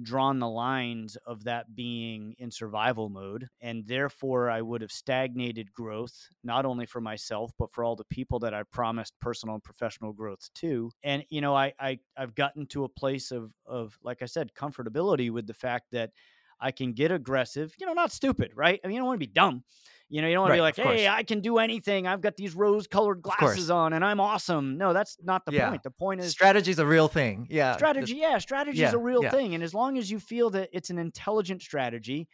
[0.00, 3.48] drawn the lines of that being in survival mode.
[3.60, 8.04] And therefore, I would have stagnated growth, not only for myself, but for all the
[8.04, 10.90] people that I promised personal and professional growth to.
[11.02, 14.54] And, you know, I, I, I've gotten to a place of, of, like I said,
[14.54, 16.10] comfortability with the fact that
[16.58, 18.80] I can get aggressive, you know, not stupid, right?
[18.82, 19.64] I mean, you don't want to be dumb.
[20.12, 22.06] You know, you don't want right, to be like, hey, I can do anything.
[22.06, 24.76] I've got these rose colored glasses on and I'm awesome.
[24.76, 25.70] No, that's not the yeah.
[25.70, 25.82] point.
[25.82, 27.46] The point is strategy is a real thing.
[27.48, 27.76] Yeah.
[27.76, 29.30] Strategy, yeah, strategy yeah, is a real yeah.
[29.30, 29.54] thing.
[29.54, 32.28] And as long as you feel that it's an intelligent strategy,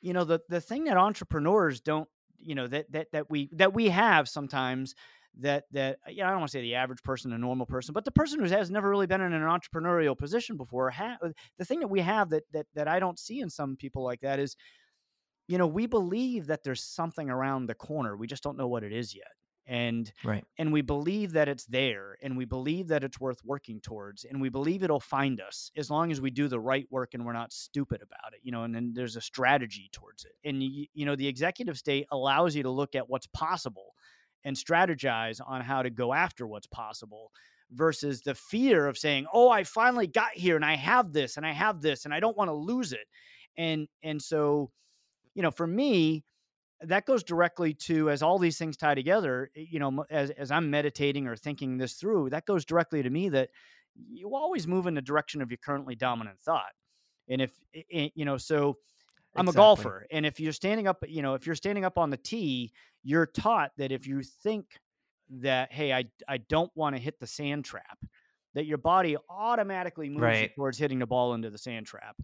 [0.00, 3.74] you know, the the thing that entrepreneurs don't, you know, that that that we that
[3.74, 4.94] we have sometimes
[5.40, 7.66] that that uh, you know, I don't want to say the average person, a normal
[7.66, 10.90] person, but the person who has never really been in an entrepreneurial position before.
[10.90, 13.74] Ha- uh, the thing that we have that that that I don't see in some
[13.74, 14.56] people like that is
[15.48, 18.16] you know, we believe that there's something around the corner.
[18.16, 19.32] We just don't know what it is yet.
[19.66, 20.44] And right.
[20.56, 24.40] and we believe that it's there and we believe that it's worth working towards and
[24.40, 27.34] we believe it'll find us as long as we do the right work and we're
[27.34, 30.32] not stupid about it, you know, and then there's a strategy towards it.
[30.42, 33.94] And you, you know, the executive state allows you to look at what's possible
[34.42, 37.30] and strategize on how to go after what's possible
[37.70, 41.44] versus the fear of saying, "Oh, I finally got here and I have this and
[41.44, 43.06] I have this and I don't want to lose it."
[43.58, 44.70] And and so,
[45.38, 46.24] you know, for me,
[46.80, 50.50] that goes directly to as all these things tie together, eh, you know, as as
[50.50, 53.50] I'm meditating or thinking this through, that goes directly to me that
[53.94, 56.72] you always move in the direction of your currently dominant thought.
[57.28, 58.78] And if eh, eh, you know, so
[59.36, 59.50] I'm exactly.
[59.50, 62.16] a golfer, and if you're standing up, you know, if you're standing up on the
[62.16, 62.72] tee,
[63.04, 64.66] you're taught that if you think
[65.38, 67.98] that, hey, I I don't want to hit the sand trap,
[68.54, 70.54] that your body automatically moves right.
[70.56, 72.16] towards hitting the ball into the sand trap.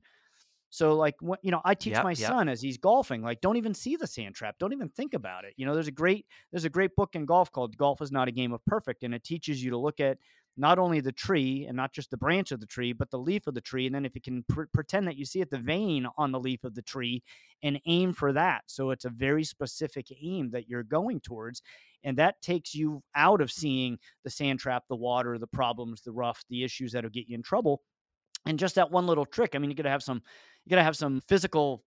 [0.75, 2.29] So like you know, I teach yep, my yep.
[2.29, 5.45] son as he's golfing, like don't even see the sand trap, don't even think about
[5.45, 5.55] it.
[5.57, 8.27] You know, there's a great there's a great book in golf called Golf is Not
[8.27, 10.19] a Game of Perfect, and it teaches you to look at
[10.57, 13.47] not only the tree and not just the branch of the tree, but the leaf
[13.47, 13.87] of the tree.
[13.87, 16.41] And then if you can pr- pretend that you see it, the vein on the
[16.41, 17.23] leaf of the tree,
[17.63, 18.65] and aim for that.
[18.67, 21.63] So it's a very specific aim that you're going towards.
[22.03, 26.13] And that takes you out of seeing the sand trap, the water, the problems, the
[26.13, 27.81] rough, the issues that'll get you in trouble.
[28.47, 29.55] And just that one little trick.
[29.55, 30.23] I mean, you got to have some,
[30.65, 31.83] you got to have some physical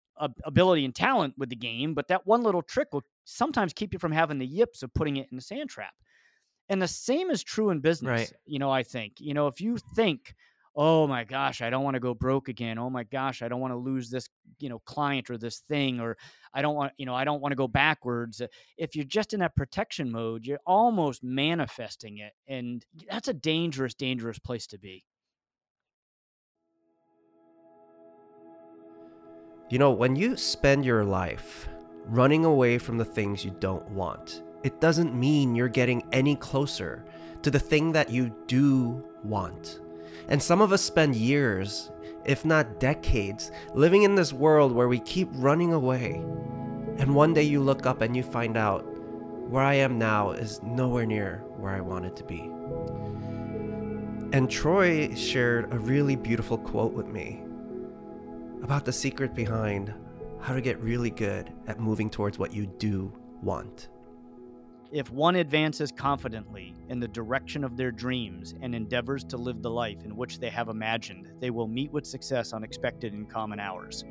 [0.45, 3.99] ability and talent with the game, but that one little trick will sometimes keep you
[3.99, 5.93] from having the yips of putting it in the sand trap.
[6.69, 8.09] And the same is true in business.
[8.09, 8.33] Right.
[8.45, 10.33] You know, I think, you know, if you think,
[10.75, 12.77] oh my gosh, I don't want to go broke again.
[12.77, 14.27] Oh my gosh, I don't want to lose this,
[14.59, 16.17] you know, client or this thing, or
[16.53, 18.41] I don't want, you know, I don't want to go backwards.
[18.77, 22.33] If you're just in that protection mode, you're almost manifesting it.
[22.47, 25.03] And that's a dangerous, dangerous place to be.
[29.69, 31.67] You know, when you spend your life
[32.05, 37.03] running away from the things you don't want, it doesn't mean you're getting any closer
[37.41, 39.81] to the thing that you do want.
[40.29, 41.91] And some of us spend years,
[42.23, 46.13] if not decades, living in this world where we keep running away.
[46.97, 48.85] And one day you look up and you find out
[49.49, 52.49] where I am now is nowhere near where I wanted to be.
[54.31, 57.43] And Troy shared a really beautiful quote with me
[58.63, 59.93] about the secret behind
[60.39, 63.89] how to get really good at moving towards what you do want.
[64.91, 69.69] If one advances confidently in the direction of their dreams and endeavors to live the
[69.69, 74.05] life in which they have imagined, they will meet with success unexpected in common hours.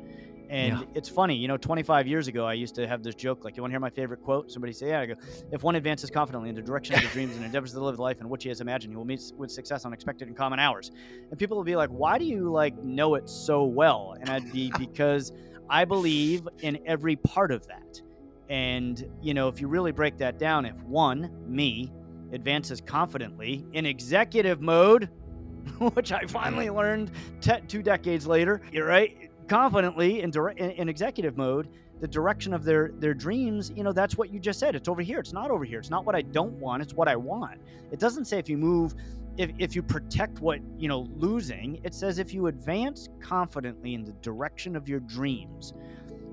[0.49, 0.85] And yeah.
[0.95, 3.63] it's funny, you know, 25 years ago, I used to have this joke like, You
[3.63, 4.51] want to hear my favorite quote?
[4.51, 5.01] Somebody say, Yeah.
[5.01, 5.15] I go,
[5.51, 8.01] If one advances confidently in the direction of their dreams and endeavors to live the
[8.01, 10.91] life in which he has imagined, he will meet with success unexpected in common hours.
[11.29, 14.15] And people will be like, Why do you like know it so well?
[14.19, 15.33] And I'd be, Because
[15.69, 18.01] I believe in every part of that.
[18.49, 21.91] And, you know, if you really break that down, if one, me,
[22.31, 25.09] advances confidently in executive mode,
[25.93, 31.37] which I finally learned te- two decades later, you're right, confidently in, dire- in, executive
[31.37, 34.75] mode, the direction of their their dreams, you know, that's what you just said.
[34.75, 35.19] It's over here.
[35.19, 35.79] It's not over here.
[35.79, 36.83] It's not what I don't want.
[36.83, 37.59] It's what I want.
[37.91, 38.93] It doesn't say if you move
[39.37, 44.03] if, if you protect what you know losing it says if you advance confidently in
[44.03, 45.73] the direction of your dreams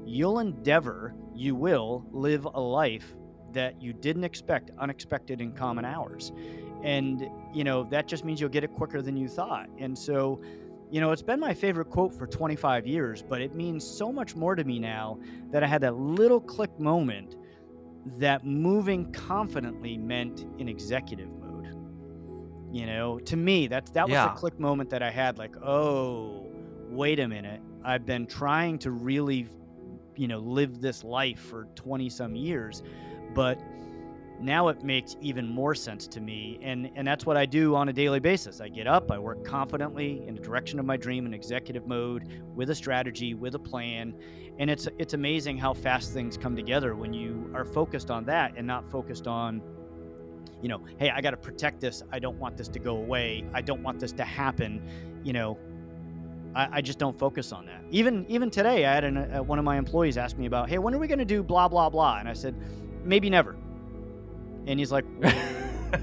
[0.07, 3.15] you'll endeavor, you will live a life
[3.53, 6.33] that you didn't expect, unexpected in common hours.
[6.83, 9.69] And, you know, that just means you'll get it quicker than you thought.
[9.79, 10.41] And so,
[10.95, 14.37] you know, it's been my favorite quote for 25 years, but it means so much
[14.37, 15.19] more to me now
[15.51, 17.35] that I had that little click moment
[18.19, 21.75] that moving confidently meant in executive mode.
[22.71, 24.29] You know, to me, that's that was yeah.
[24.29, 26.47] the click moment that I had like, oh,
[26.91, 27.61] wait a minute.
[27.85, 29.49] I've been trying to really
[30.15, 32.85] you know live this life for 20 some years
[33.35, 33.61] but
[34.45, 37.89] now it makes even more sense to me and and that's what i do on
[37.89, 41.25] a daily basis i get up i work confidently in the direction of my dream
[41.25, 44.15] in executive mode with a strategy with a plan
[44.59, 48.53] and it's it's amazing how fast things come together when you are focused on that
[48.57, 49.63] and not focused on
[50.61, 53.45] you know hey i got to protect this i don't want this to go away
[53.55, 54.83] i don't want this to happen
[55.25, 55.59] you know
[56.57, 57.83] I, just don't focus on that.
[57.91, 60.79] Even even today, I had an, uh, one of my employees ask me about, hey,
[60.79, 62.19] when are we going to do blah blah blah?
[62.19, 62.55] And I said,
[63.05, 63.57] maybe never.
[64.67, 65.05] And he's like,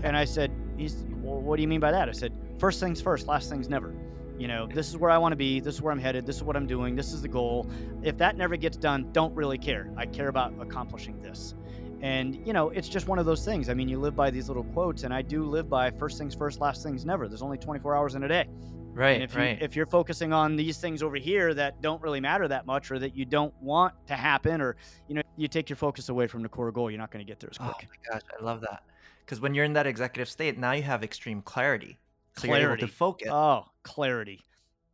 [0.03, 2.09] and I said, he's, well, what do you mean by that?
[2.09, 3.93] I said, first things first, last things never.
[4.37, 5.59] You know, this is where I want to be.
[5.59, 6.25] This is where I'm headed.
[6.25, 6.95] This is what I'm doing.
[6.95, 7.69] This is the goal.
[8.01, 9.91] If that never gets done, don't really care.
[9.97, 11.53] I care about accomplishing this.
[12.01, 13.69] And, you know, it's just one of those things.
[13.69, 16.33] I mean, you live by these little quotes, and I do live by first things
[16.33, 17.27] first, last things never.
[17.27, 18.47] There's only 24 hours in a day.
[18.93, 19.11] Right.
[19.11, 19.59] And if right.
[19.59, 22.91] You, if you're focusing on these things over here that don't really matter that much,
[22.91, 24.75] or that you don't want to happen, or
[25.07, 27.29] you know, you take your focus away from the core goal, you're not going to
[27.29, 27.87] get there as oh quick.
[27.87, 28.83] Oh my gosh, I love that.
[29.25, 31.97] Because when you're in that executive state, now you have extreme clarity.
[32.37, 32.61] So clarity.
[32.61, 33.27] you're able to focus.
[33.31, 34.39] Oh, clarity.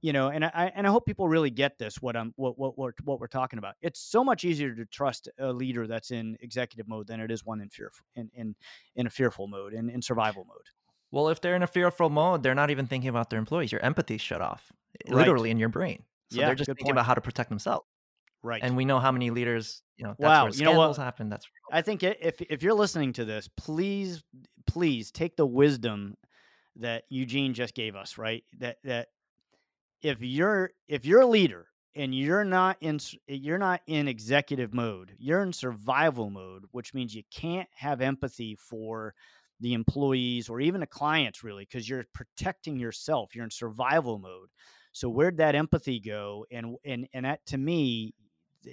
[0.01, 2.01] You know, and I and I hope people really get this.
[2.01, 3.75] What I'm what what what, what we're talking about.
[3.81, 7.43] It's so much easier to trust a leader that's in executive mode than it is
[7.43, 8.55] one in fear in in,
[8.95, 10.67] in a fearful mode in, in survival mode.
[11.09, 13.71] Well, if they're in a fearful mode, they're not even thinking about their employees.
[13.71, 14.71] Your empathy shut off,
[15.05, 15.19] eh, Right.
[15.19, 16.03] literally in your brain.
[16.29, 16.97] So Yeah, they're just thinking point.
[16.97, 17.87] about how to protect themselves.
[18.43, 18.61] Right.
[18.63, 20.77] And we know how many leaders, you know, that's Wow, where you know what?
[20.77, 21.29] scandals happen.
[21.29, 24.23] That's I think if if you're listening to this, please
[24.67, 26.15] please take the wisdom
[26.77, 28.43] that Eugene just gave us, right?
[28.59, 29.09] That that
[30.01, 35.15] if you're if you're a leader and you're not in you're not in executive mode,
[35.17, 39.13] you're in survival mode, which means you can't have empathy for
[39.59, 43.35] the employees or even the clients really because you're protecting yourself.
[43.35, 44.49] You're in survival mode.
[44.91, 46.45] So where'd that empathy go?
[46.51, 48.13] And and and that to me,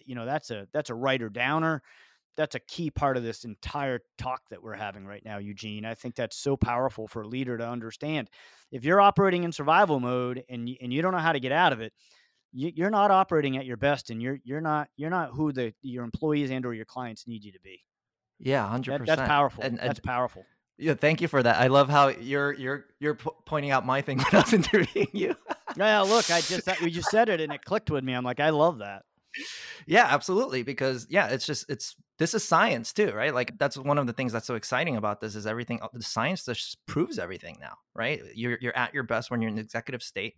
[0.06, 1.82] you know, that's a that's a writer downer
[2.36, 5.84] that's a key part of this entire talk that we're having right now, Eugene.
[5.84, 8.28] I think that's so powerful for a leader to understand.
[8.72, 11.52] If you're operating in survival mode and you, and you don't know how to get
[11.52, 11.92] out of it,
[12.52, 15.72] you, you're not operating at your best, and you're you're not you're not who the
[15.82, 17.82] your employees and or your clients need you to be.
[18.38, 19.18] yeah, hundred That, percent.
[19.18, 19.64] that's powerful.
[19.64, 20.44] And, and that's powerful.
[20.78, 21.60] yeah, thank you for that.
[21.60, 25.08] I love how you're you're you're po- pointing out my thing when I was interviewing
[25.12, 25.36] you.
[25.76, 28.12] Yeah, look, I just that, you just said it and it clicked with me.
[28.12, 29.02] I'm like, I love that.
[29.86, 30.62] Yeah, absolutely.
[30.62, 33.34] Because yeah, it's just it's this is science too, right?
[33.34, 35.80] Like that's one of the things that's so exciting about this is everything.
[35.82, 38.20] uh, The science just proves everything now, right?
[38.34, 40.34] You're you're at your best when you're in executive state.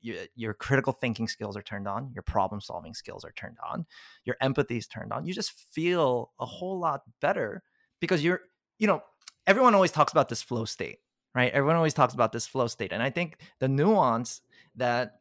[0.00, 2.12] You, your critical thinking skills are turned on.
[2.14, 3.84] Your problem solving skills are turned on.
[4.24, 5.26] Your empathy is turned on.
[5.26, 7.62] You just feel a whole lot better
[8.00, 8.42] because you're,
[8.78, 9.02] you know,
[9.46, 10.98] everyone always talks about this flow state,
[11.34, 11.52] right?
[11.52, 14.40] Everyone always talks about this flow state, and I think the nuance
[14.76, 15.17] that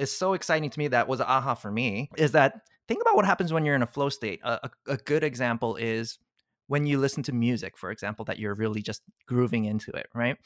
[0.00, 3.24] is so exciting to me that was aha for me is that think about what
[3.26, 4.40] happens when you're in a flow state.
[4.42, 6.18] A, a, a good example is
[6.66, 10.36] when you listen to music, for example, that you're really just grooving into it, right?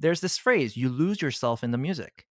[0.00, 2.26] There's this phrase, you lose yourself in the music.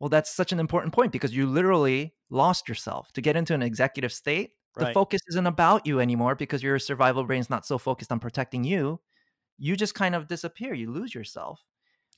[0.00, 3.12] Well, that's such an important point because you literally lost yourself.
[3.12, 7.24] To get into an executive state, the focus isn't about you anymore because your survival
[7.24, 9.00] brain's not so focused on protecting you.
[9.56, 11.62] You just kind of disappear, you lose yourself.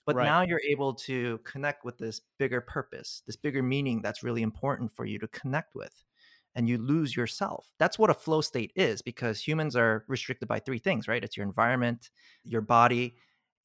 [0.06, 0.24] But Right.
[0.24, 4.92] now you're able to connect with this bigger purpose, this bigger meaning that's really important
[4.92, 6.04] for you to connect with.
[6.54, 7.70] And you lose yourself.
[7.78, 11.22] That's what a flow state is because humans are restricted by three things, right?
[11.22, 12.10] It's your environment,
[12.44, 13.16] your body,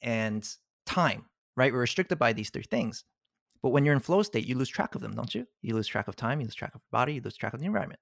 [0.02, 0.48] and
[0.86, 1.72] time, right?
[1.72, 3.06] We're restricted by these three things.
[3.62, 5.48] But when you're in flow state, you lose track of them, don't you?
[5.62, 7.60] You lose track of time, you lose track of your body, you lose track of
[7.60, 8.00] the environment.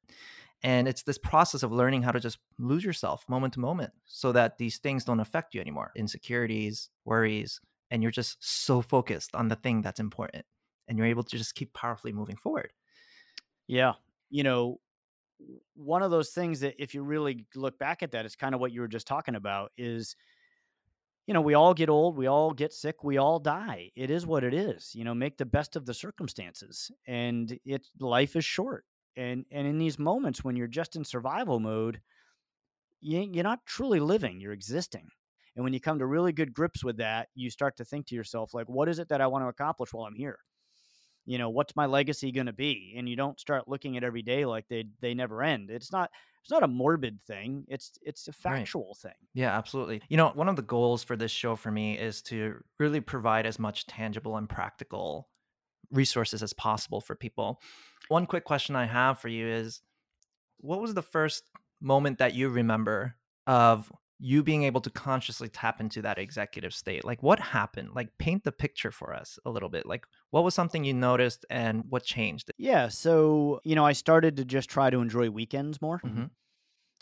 [0.63, 4.31] And it's this process of learning how to just lose yourself moment to moment so
[4.33, 9.47] that these things don't affect you anymore insecurities, worries, and you're just so focused on
[9.47, 10.45] the thing that's important.
[10.87, 12.73] And you're able to just keep powerfully moving forward.
[13.67, 13.93] Yeah.
[14.29, 14.79] You know,
[15.75, 18.61] one of those things that if you really look back at that, it's kind of
[18.61, 20.15] what you were just talking about is,
[21.27, 23.91] you know, we all get old, we all get sick, we all die.
[23.95, 24.91] It is what it is.
[24.95, 26.89] You know, make the best of the circumstances.
[27.07, 28.85] And it life is short.
[29.15, 32.01] And and in these moments when you're just in survival mode,
[33.01, 35.07] you, you're not truly living, you're existing.
[35.59, 38.15] And when you come to really good grips with that, you start to think to
[38.15, 40.39] yourself, like, what is it that I want to accomplish while I'm here?
[41.25, 44.21] you know what's my legacy going to be and you don't start looking at every
[44.21, 46.09] day like they they never end it's not
[46.41, 48.69] it's not a morbid thing it's it's a Right.
[48.69, 50.01] factual thing Yeah, absolutely.
[50.09, 53.45] You know, one of the goals for this show for me is to really provide
[53.45, 55.29] as much tangible and practical
[55.91, 57.61] resources as possible for people.
[58.09, 59.81] One quick question I have for you is
[60.57, 61.45] what was the first
[61.81, 63.15] moment that you remember
[63.47, 67.05] of you being able to consciously tap into that executive state?
[67.05, 67.91] Like what happened?
[67.95, 69.85] Like paint the picture for us a little bit.
[69.85, 72.51] Like what was something you noticed and what changed?
[72.57, 76.29] yeah so you know i started to just try to enjoy weekends more Mhm.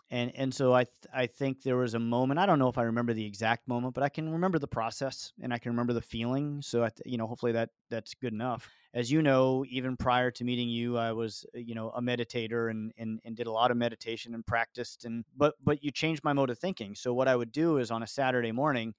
[0.10, 2.78] And and so i th- i think there was a moment i don't know if
[2.78, 5.94] i remember the exact moment but i can remember the process and i can remember
[5.94, 8.70] the feeling so th- you know hopefully that that's good enough.
[8.94, 12.72] As you know even prior to meeting you i was uh, you know a meditator
[12.72, 16.24] and and, and did a lot of meditation and practiced and but but you changed
[16.24, 16.96] my mode of thinking.
[16.96, 18.94] So what i would do is on a saturday morning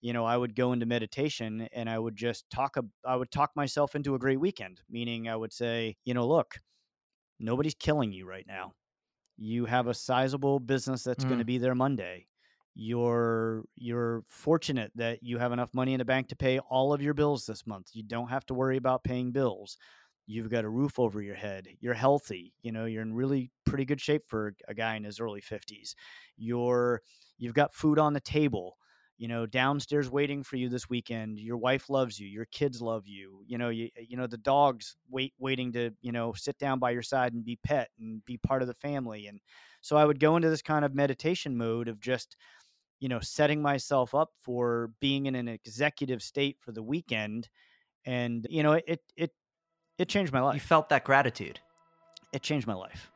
[0.00, 3.30] you know i would go into meditation and i would just talk ab- i would
[3.30, 6.56] talk myself into a great weekend meaning i would say you know look
[7.40, 8.72] nobody's killing you right now
[9.42, 11.46] you have a sizable business that's going to Mm.
[11.46, 12.28] be there monday.
[12.74, 17.02] You're you're fortunate that you have enough money in the bank to pay all of
[17.02, 17.88] your bills this month.
[17.92, 19.76] You don't have to worry about paying bills.
[20.26, 21.68] You've got a roof over your head.
[21.80, 25.20] You're healthy you know you're in really pretty good shape for a guy in his
[25.20, 25.94] early 50s
[26.36, 27.02] you're
[27.38, 28.78] you've got food on the table
[29.22, 33.06] you know downstairs waiting for you this weekend your wife loves you your kids love
[33.06, 36.80] you you know you, you know the dogs wait waiting to you know sit down
[36.80, 39.38] by your side and be pet and be part of the family and
[39.80, 42.36] so i would go into this kind of meditation mode of just
[42.98, 47.48] you know setting myself up for being in an executive state for the weekend
[48.04, 49.30] and you know it it
[49.98, 50.54] it changed my life.
[50.54, 51.60] You felt that gratitude.
[52.32, 53.11] it changed my life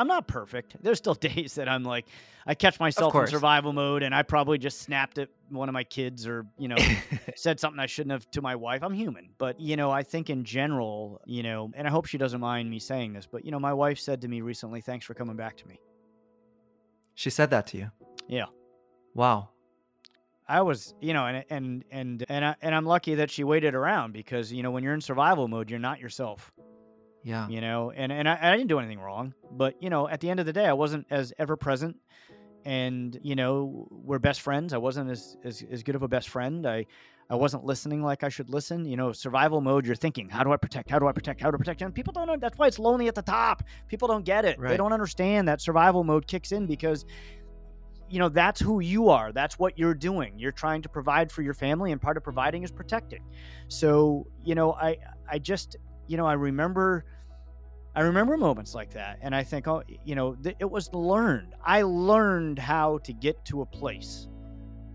[0.00, 0.76] I'm not perfect.
[0.82, 2.06] There's still days that I'm like,
[2.46, 5.84] I catch myself in survival mode, and I probably just snapped at one of my
[5.84, 6.76] kids, or you know,
[7.36, 8.82] said something I shouldn't have to my wife.
[8.82, 12.16] I'm human, but you know, I think in general, you know, and I hope she
[12.16, 15.04] doesn't mind me saying this, but you know, my wife said to me recently, "Thanks
[15.04, 15.78] for coming back to me."
[17.14, 17.90] She said that to you.
[18.28, 18.46] Yeah.
[19.14, 19.50] Wow.
[20.48, 23.74] I was, you know, and and and and I, and I'm lucky that she waited
[23.74, 26.50] around because you know when you're in survival mode, you're not yourself.
[27.22, 27.48] Yeah.
[27.48, 30.30] you know and and I, I didn't do anything wrong but you know at the
[30.30, 31.96] end of the day i wasn't as ever present
[32.64, 34.72] and you know we're best friends.
[34.72, 36.66] I wasn't as, as as good of a best friend.
[36.66, 36.86] I
[37.28, 38.84] i wasn't listening like i should listen.
[38.84, 40.90] You know survival mode you're thinking how do i protect?
[40.90, 41.40] How do i protect?
[41.40, 41.82] How do i protect?
[41.82, 43.62] And people don't know that's why it's lonely at the top.
[43.88, 44.58] People don't get it.
[44.60, 47.04] They don't understand that survival mode kicks in because
[48.08, 49.32] you know that's who you are.
[49.32, 50.38] That's what you're doing.
[50.38, 53.24] You're trying to provide for your family and part of providing is protecting.
[53.68, 54.96] So you know i
[55.30, 55.76] i just
[56.10, 57.04] you know i remember
[57.94, 61.54] i remember moments like that and i think oh you know th- it was learned.
[61.64, 64.26] I learned how to get to a place.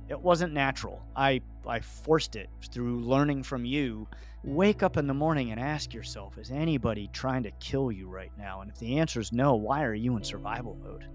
[0.09, 1.01] It wasn't natural.
[1.15, 4.07] I i forced it through learning from you.
[4.43, 8.31] Wake up in the morning and ask yourself is anybody trying to kill you right
[8.37, 8.61] now?
[8.61, 11.05] And if the answer is no why are you in survival mode?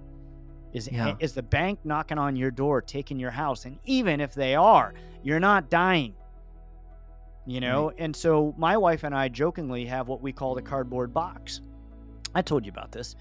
[0.73, 1.17] Is Yeah.
[1.19, 3.67] is the bank knocking on your door taking your house?
[3.67, 6.15] And even if they are you're not dying
[7.51, 7.93] you know?
[7.99, 11.61] And so my wife and i jokingly have what we call the cardboard box.
[12.35, 13.17] I told you about this.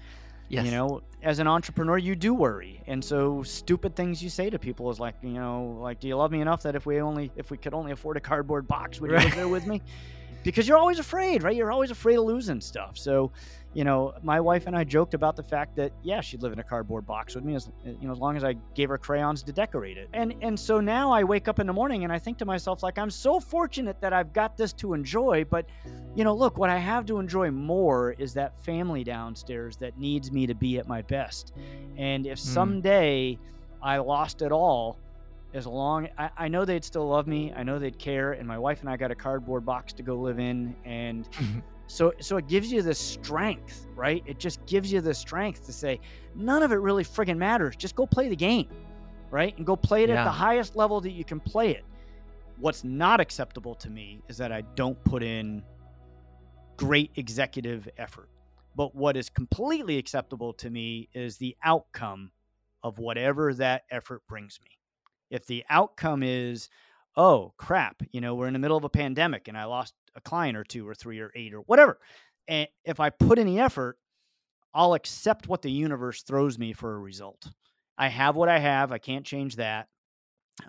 [0.48, 0.64] Yes.
[0.64, 2.82] you know as an entrepreneur you do worry.
[2.86, 6.16] And so stupid things you say to people is like you know like do you
[6.16, 9.00] love me enough that if we only if we could only afford a cardboard box
[9.00, 9.80] would you live there with me
[10.42, 11.56] because you're always afraid right?
[11.56, 12.96] You're always afraid of losing stuff.
[12.98, 13.32] So
[13.72, 16.58] you know my wife and i joked about the fact that yeah she'd live in
[16.58, 19.44] a cardboard box with me as you know as long as i gave her crayons
[19.44, 20.08] to decorate it.
[20.12, 22.82] And and so now i wake up in the morning and i think to myself
[22.82, 25.66] like i'm so fortunate that i've got this to enjoy but
[26.14, 30.32] you know, look, what I have to enjoy more is that family downstairs that needs
[30.32, 31.52] me to be at my best.
[31.96, 32.48] And if hmm.
[32.48, 33.38] someday
[33.82, 34.98] I lost it all,
[35.54, 38.58] as long I, I know they'd still love me, I know they'd care, and my
[38.58, 41.28] wife and I got a cardboard box to go live in, and
[41.86, 44.22] so so it gives you the strength, right?
[44.26, 46.00] It just gives you the strength to say
[46.34, 47.76] none of it really friggin' matters.
[47.76, 48.68] Just go play the game,
[49.30, 49.56] right?
[49.56, 51.84] And go play it at the highest level that you can play it.
[52.58, 55.62] What's not acceptable to me is that I don't put in
[56.76, 58.28] great executive effort.
[58.76, 62.30] But what is completely acceptable to me is the outcome
[62.82, 64.70] of whatever that effort brings me.
[65.30, 66.68] If the outcome is,
[67.16, 70.20] oh crap, you know, we're in the middle of a pandemic and I lost a
[70.20, 71.98] client or two or three or eight or whatever.
[72.48, 73.96] And if I put the effort,
[74.74, 77.48] I'll accept what the universe throws me for a result.
[77.98, 78.92] I have what I have.
[78.92, 79.88] I can't change that.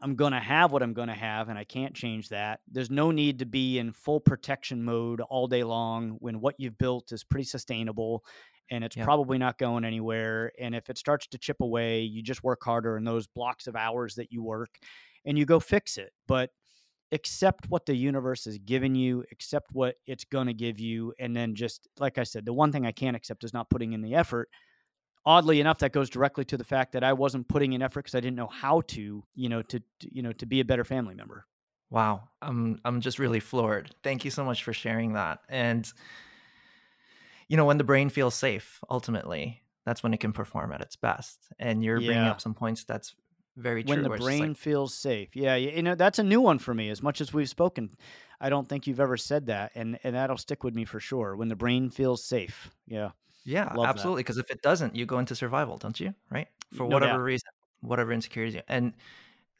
[0.01, 2.61] I'm going to have what I'm going to have, and I can't change that.
[2.71, 6.77] There's no need to be in full protection mode all day long when what you've
[6.77, 8.23] built is pretty sustainable
[8.71, 9.07] and it's Yeah.
[9.07, 10.53] probably not going anywhere.
[10.59, 13.75] And if it starts to chip away, you just work harder in those blocks of
[13.77, 14.79] hours that you work
[15.25, 16.13] and you go fix it.
[16.27, 16.51] But
[17.13, 21.13] accept what the universe has given you, accept what it's going to give you.
[21.19, 23.93] And then just, like I said, the one thing I can't accept is not putting
[23.93, 24.49] in the effort
[25.25, 28.15] oddly enough that goes directly to the fact that i wasn't putting in effort because
[28.15, 30.83] i didn't know how to you know to, to you know to be a better
[30.83, 31.45] family member
[31.89, 33.93] Wow, I'm I'm just really floored.
[34.01, 35.41] Thank you so much for sharing that.
[35.49, 35.91] And
[37.51, 40.95] you know, when the brain feels safe, ultimately, that's when it can perform at its
[40.95, 41.49] best.
[41.59, 43.15] And you're bringing up some points that's
[43.57, 43.89] very true.
[43.89, 46.39] when the where it's just brain like, feels safe yeah you know that's a new
[46.39, 47.89] one for me as much as we've spoken
[48.39, 51.35] i don't think you've ever said that and and that'll stick with me for sure
[51.35, 53.11] when the brain feels safe yeah
[53.43, 54.21] yeah, love absolutely.
[54.23, 56.13] Because if it doesn't, you go into survival, don't you?
[56.29, 56.47] Right?
[56.69, 57.23] For No whatever doubt.
[57.23, 57.49] reason,
[57.81, 58.61] whatever insecurities you.
[58.67, 58.93] And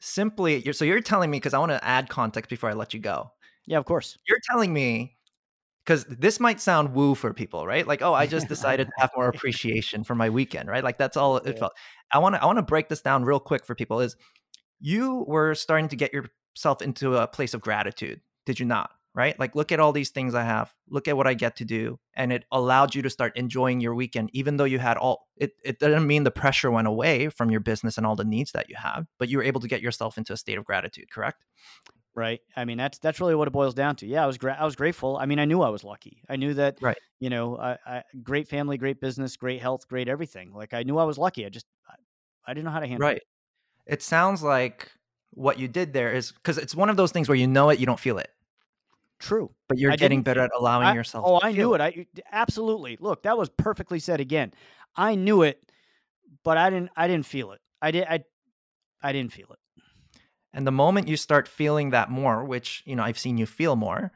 [0.00, 2.94] simply, you're, so you're telling me because I want to add context before I let
[2.94, 3.32] you go.
[3.66, 5.16] yeah of course You're telling me
[5.84, 7.86] because this might sound woo for people, right?
[7.86, 10.84] Like, oh, I just decided to have more appreciation for my weekend, right?
[10.84, 11.72] Like that's all it felt.
[12.12, 14.00] I want to I want to break this down real quick for people.
[14.00, 14.16] Is
[14.80, 18.90] you were starting to get yourself into a place of gratitude, did you not?
[19.14, 19.38] Right?
[19.38, 20.72] Like, look at all these things I have.
[20.88, 23.94] Look at what I get to do, and it allowed you to start enjoying your
[23.94, 25.26] weekend, even though you had all.
[25.36, 28.52] It it didn't mean the pressure went away from your business and all the needs
[28.52, 31.10] that you have, but you were able to get yourself into a state of gratitude.
[31.10, 31.44] Correct?
[32.14, 34.56] Right i mean that's that's really what it boils down to yeah i was gra-
[34.60, 36.98] i was grateful i mean i knew i was lucky i knew that Right.
[37.20, 40.98] you know I, I great family great business great health great everything like i knew
[40.98, 41.94] i was lucky i just i,
[42.46, 43.22] I didn't know how to handle it Right.
[43.86, 44.92] It sounds like
[45.30, 47.80] what you did there is because it's one of those things where you know it,
[47.80, 48.28] you don't feel it,
[49.18, 51.24] true but you're I getting better at allowing I- yourself.
[51.26, 51.80] Oh, I knew it.
[51.80, 52.96] I absolutely.
[53.00, 54.52] Look, that was perfectly said again.
[54.94, 55.62] I knew it,
[56.44, 56.90] but I didn't.
[56.94, 57.60] I didn't feel it.
[57.80, 58.06] I did.
[58.08, 58.24] I.
[59.02, 59.58] I didn't feel it.
[60.54, 63.76] And the moment you start feeling that more, which, you know, I've seen you feel
[63.76, 64.12] more,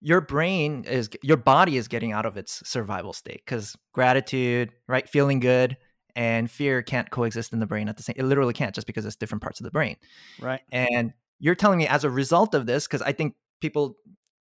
[0.00, 5.08] your brain is your body is getting out of its survival state because gratitude, right,
[5.08, 5.76] feeling good,
[6.16, 8.14] and fear can't coexist in the brain at the same.
[8.16, 9.96] It literally can't just because it's different parts of the brain.
[10.40, 10.60] Right.
[10.72, 13.96] And you're telling me as a result of this, because I think people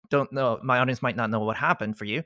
[0.09, 2.23] don't know, my audience might not know what happened for you.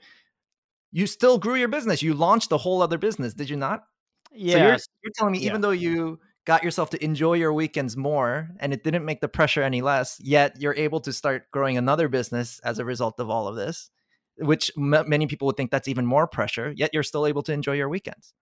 [0.91, 2.01] You still grew your business.
[2.01, 3.83] You launched a whole other business, did you not?
[4.31, 4.53] Yeah.
[4.53, 5.49] So you're, you're telling me, Yeah.
[5.49, 9.27] even though you got yourself to enjoy your weekends more and it didn't make the
[9.27, 13.29] pressure any less, yet you're able to start growing another business as a result of
[13.29, 13.89] all of this,
[14.37, 17.51] which m- many people would think that's even more pressure, yet you're still able to
[17.51, 18.33] enjoy your weekends.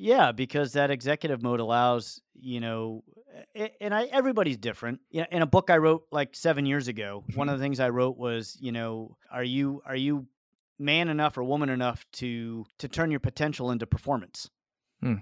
[0.00, 3.02] Yeah, because that executive mode allows, you know,
[3.80, 5.00] and I everybody's different.
[5.10, 7.88] Yeah, in a book I wrote like 7 years ago, one of the things I
[7.88, 10.28] wrote was, you know, are you are you
[10.78, 14.48] man enough or woman enough to to turn your potential into performance?
[15.02, 15.14] Hmm.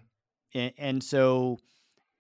[0.54, 1.58] And, and so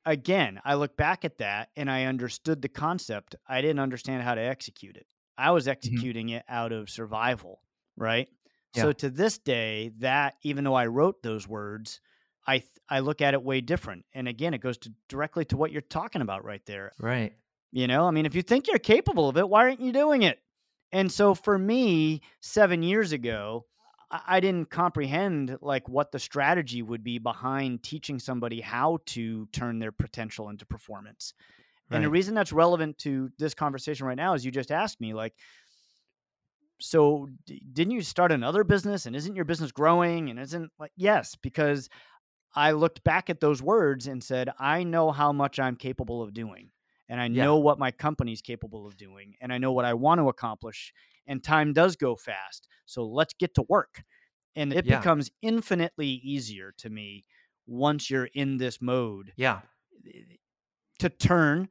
[0.06, 3.34] again, I look back at that and I understood the concept.
[3.46, 5.06] I didn't understand how to execute it.
[5.36, 5.72] I was mm-hmm.
[5.72, 7.60] executing it out of survival,
[7.96, 8.28] right?
[8.74, 12.02] So to this day, that even though I wrote those words,
[12.46, 14.04] I th- I look at it way different.
[14.12, 16.92] And again, it goes to directly to what you're talking about right there.
[16.98, 17.32] Right.
[17.72, 20.22] You know, I mean, if you think you're capable of it, why aren't you doing
[20.22, 20.38] it?
[20.92, 23.64] And so for me, seven years ago,
[24.10, 29.80] I didn't comprehend like what the strategy would be behind teaching somebody how to turn
[29.80, 31.34] their potential into performance.
[31.92, 35.14] And the reason that's relevant to this conversation right now is you just asked me
[35.14, 35.34] like,
[36.80, 40.92] so d- didn't you start another business and isn't your business growing and isn't like
[40.96, 41.88] yes because
[42.54, 46.34] I looked back at those words and said I know how much I'm capable of
[46.34, 46.72] doing
[47.08, 47.42] and I Yeah.
[47.44, 50.92] know what my company's capable of doing and I know what I want to accomplish
[51.26, 54.02] and time does go fast so let's get to work
[54.56, 54.98] and it Yeah.
[54.98, 57.24] becomes infinitely easier to me
[57.66, 59.62] once you're in this mode Yeah.
[60.98, 61.68] to turn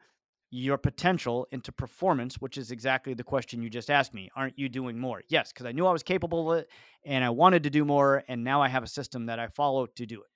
[0.51, 4.29] your potential into performance, which is exactly the question you just asked me.
[4.35, 5.23] Aren't you doing more?
[5.27, 6.69] Yes, because I knew I was capable of it
[7.03, 8.23] and I wanted to do more.
[8.27, 10.27] And now I have a system that I follow to do it.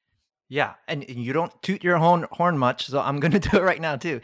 [0.52, 3.58] Yeah, and and you don't toot your horn horn much, so I'm going to do
[3.58, 4.20] it right now too.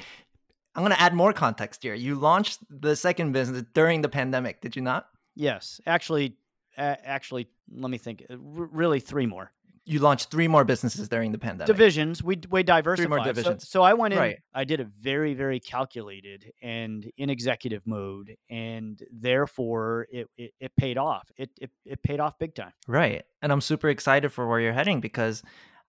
[0.75, 1.93] I'm going to add more context here.
[1.93, 5.07] You launched the second business during the pandemic, did you not?
[5.35, 6.35] Yes, actually,
[6.77, 8.23] uh, actually, let me think.
[8.29, 8.37] uh, r-
[8.71, 9.51] really, three more
[9.85, 11.67] You launched three more businesses during the pandemic.
[11.67, 12.23] divisions.
[12.23, 13.19] We we diversified.
[13.19, 13.69] So- divisions.
[13.69, 14.19] So, I went in.
[14.19, 14.37] Right.
[14.53, 20.71] I did it very very calculated and in executive mode, and therefore it it, it
[20.77, 21.31] paid off.
[21.37, 22.73] It, it it paid off big time.
[22.87, 23.23] Right.
[23.41, 25.43] And I'm super excited for where you're heading because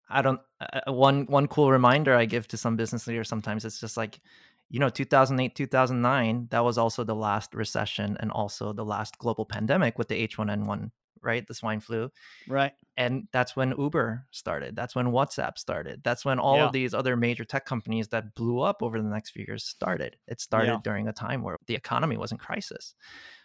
[0.08, 3.64] I don't uh, uh, one one cool reminder I give to some business leaders sometimes
[3.64, 4.20] it's just like
[4.70, 9.44] you know 2008 2009 that was also the last recession and also the last global
[9.46, 10.90] pandemic with the H1N1
[11.22, 12.10] right the swine flu
[12.48, 12.72] Right.
[12.96, 16.66] and that's when Uber started that's when WhatsApp started that's when all Yeah.
[16.66, 20.16] of these other major tech companies that blew up over the next few years started
[20.28, 20.80] it started Yeah.
[20.84, 22.94] during a time where the economy was in crisis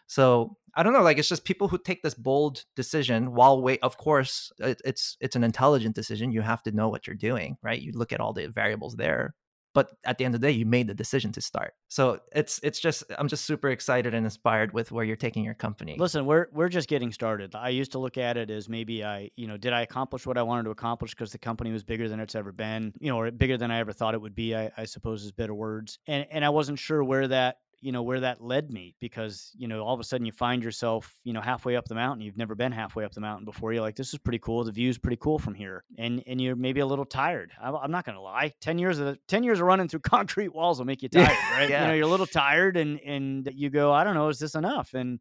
[0.07, 3.79] so I don't know, like it's just people who take this bold decision while wait.
[3.81, 6.31] Of course, it, it's it's an intelligent decision.
[6.33, 7.81] You have to know what you're doing, right?
[7.81, 9.35] You look at all the variables there,
[9.73, 11.73] but at the end of the day, you made the decision to start.
[11.87, 15.53] So it's it's just I'm just super excited and inspired with where you're taking your
[15.53, 15.95] company.
[15.97, 17.55] Listen, we're we're just getting started.
[17.55, 20.37] I used to look at it as maybe I, you know, did I accomplish what
[20.37, 23.19] I wanted to accomplish because the company was bigger than it's ever been, you know,
[23.19, 24.55] or bigger than I ever thought it would be.
[24.55, 28.03] I, I suppose is better words, and and I wasn't sure where that, you know,
[28.03, 31.33] where that led me because you know all of a sudden you find yourself, you
[31.33, 32.23] know, halfway up the mountain.
[32.23, 33.73] You've never been halfway up the mountain before.
[33.73, 34.63] You're like, this is pretty cool.
[34.63, 37.51] The view's pretty cool from here, and and you're maybe a little tired.
[37.61, 38.53] I'm, I'm not gonna lie.
[38.61, 41.69] Ten years of ten years of running through concrete walls will make you tired, right?
[41.69, 41.81] yeah.
[41.81, 44.55] You know, you're a little tired, and and you go, I don't know, is this
[44.55, 44.93] enough?
[44.93, 45.19] And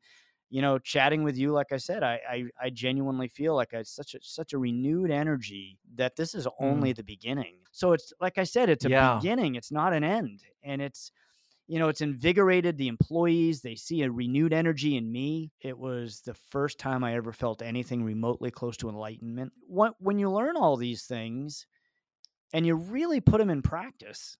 [0.50, 3.82] you know, chatting with you, like I said, I I, I genuinely feel like I
[3.84, 6.96] such a such a renewed energy that this is only mm.
[6.96, 7.56] the beginning.
[7.72, 9.14] So it's like I said, it's a Yeah.
[9.16, 9.54] beginning.
[9.54, 11.12] It's not an end, and it's
[11.70, 13.60] you know it's invigorated the employees.
[13.60, 15.52] They see a renewed energy in me.
[15.60, 19.52] It was the first time I ever felt anything remotely close to enlightenment.
[19.68, 21.66] When you learn all these things,
[22.52, 24.36] and you really put them in practice,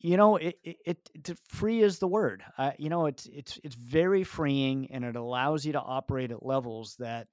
[0.00, 3.60] you know it it, it, it free is the word uh, you know it's it's
[3.62, 7.28] it's very freeing and it allows you to operate at levels that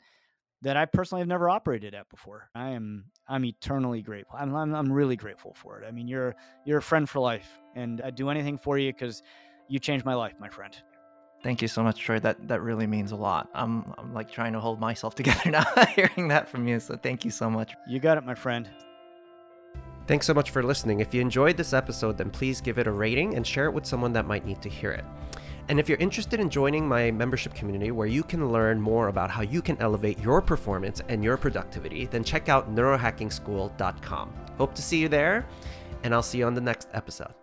[0.62, 4.76] that i personally have never operated at before i am i'm eternally grateful i'm i'm,
[4.76, 6.36] I'm really grateful for it i mean you're
[6.66, 9.24] you're a friend for life and i'd do anything for you because
[9.68, 10.76] you changed my life my friend
[11.42, 12.20] Thank you so much, Troy.
[12.20, 13.48] That that really means a lot.
[13.54, 15.64] I'm I'm like trying to hold myself together now,
[15.96, 16.82] hearing that from you.
[16.82, 17.76] So thank you so much.
[17.88, 18.70] you got it my friend
[20.10, 21.02] Thanks so much for listening.
[21.02, 23.86] If you enjoyed this episode, then please give it a rating and share it with
[23.86, 25.06] someone that might need to hear it.
[25.70, 29.30] And if you're interested in joining my membership community where you can learn more about
[29.30, 34.34] how you can elevate your performance and your productivity, then check out neurohackingschool.com.
[34.58, 35.48] Hope to see you there,
[36.04, 37.34] and I'll see you on the next episode.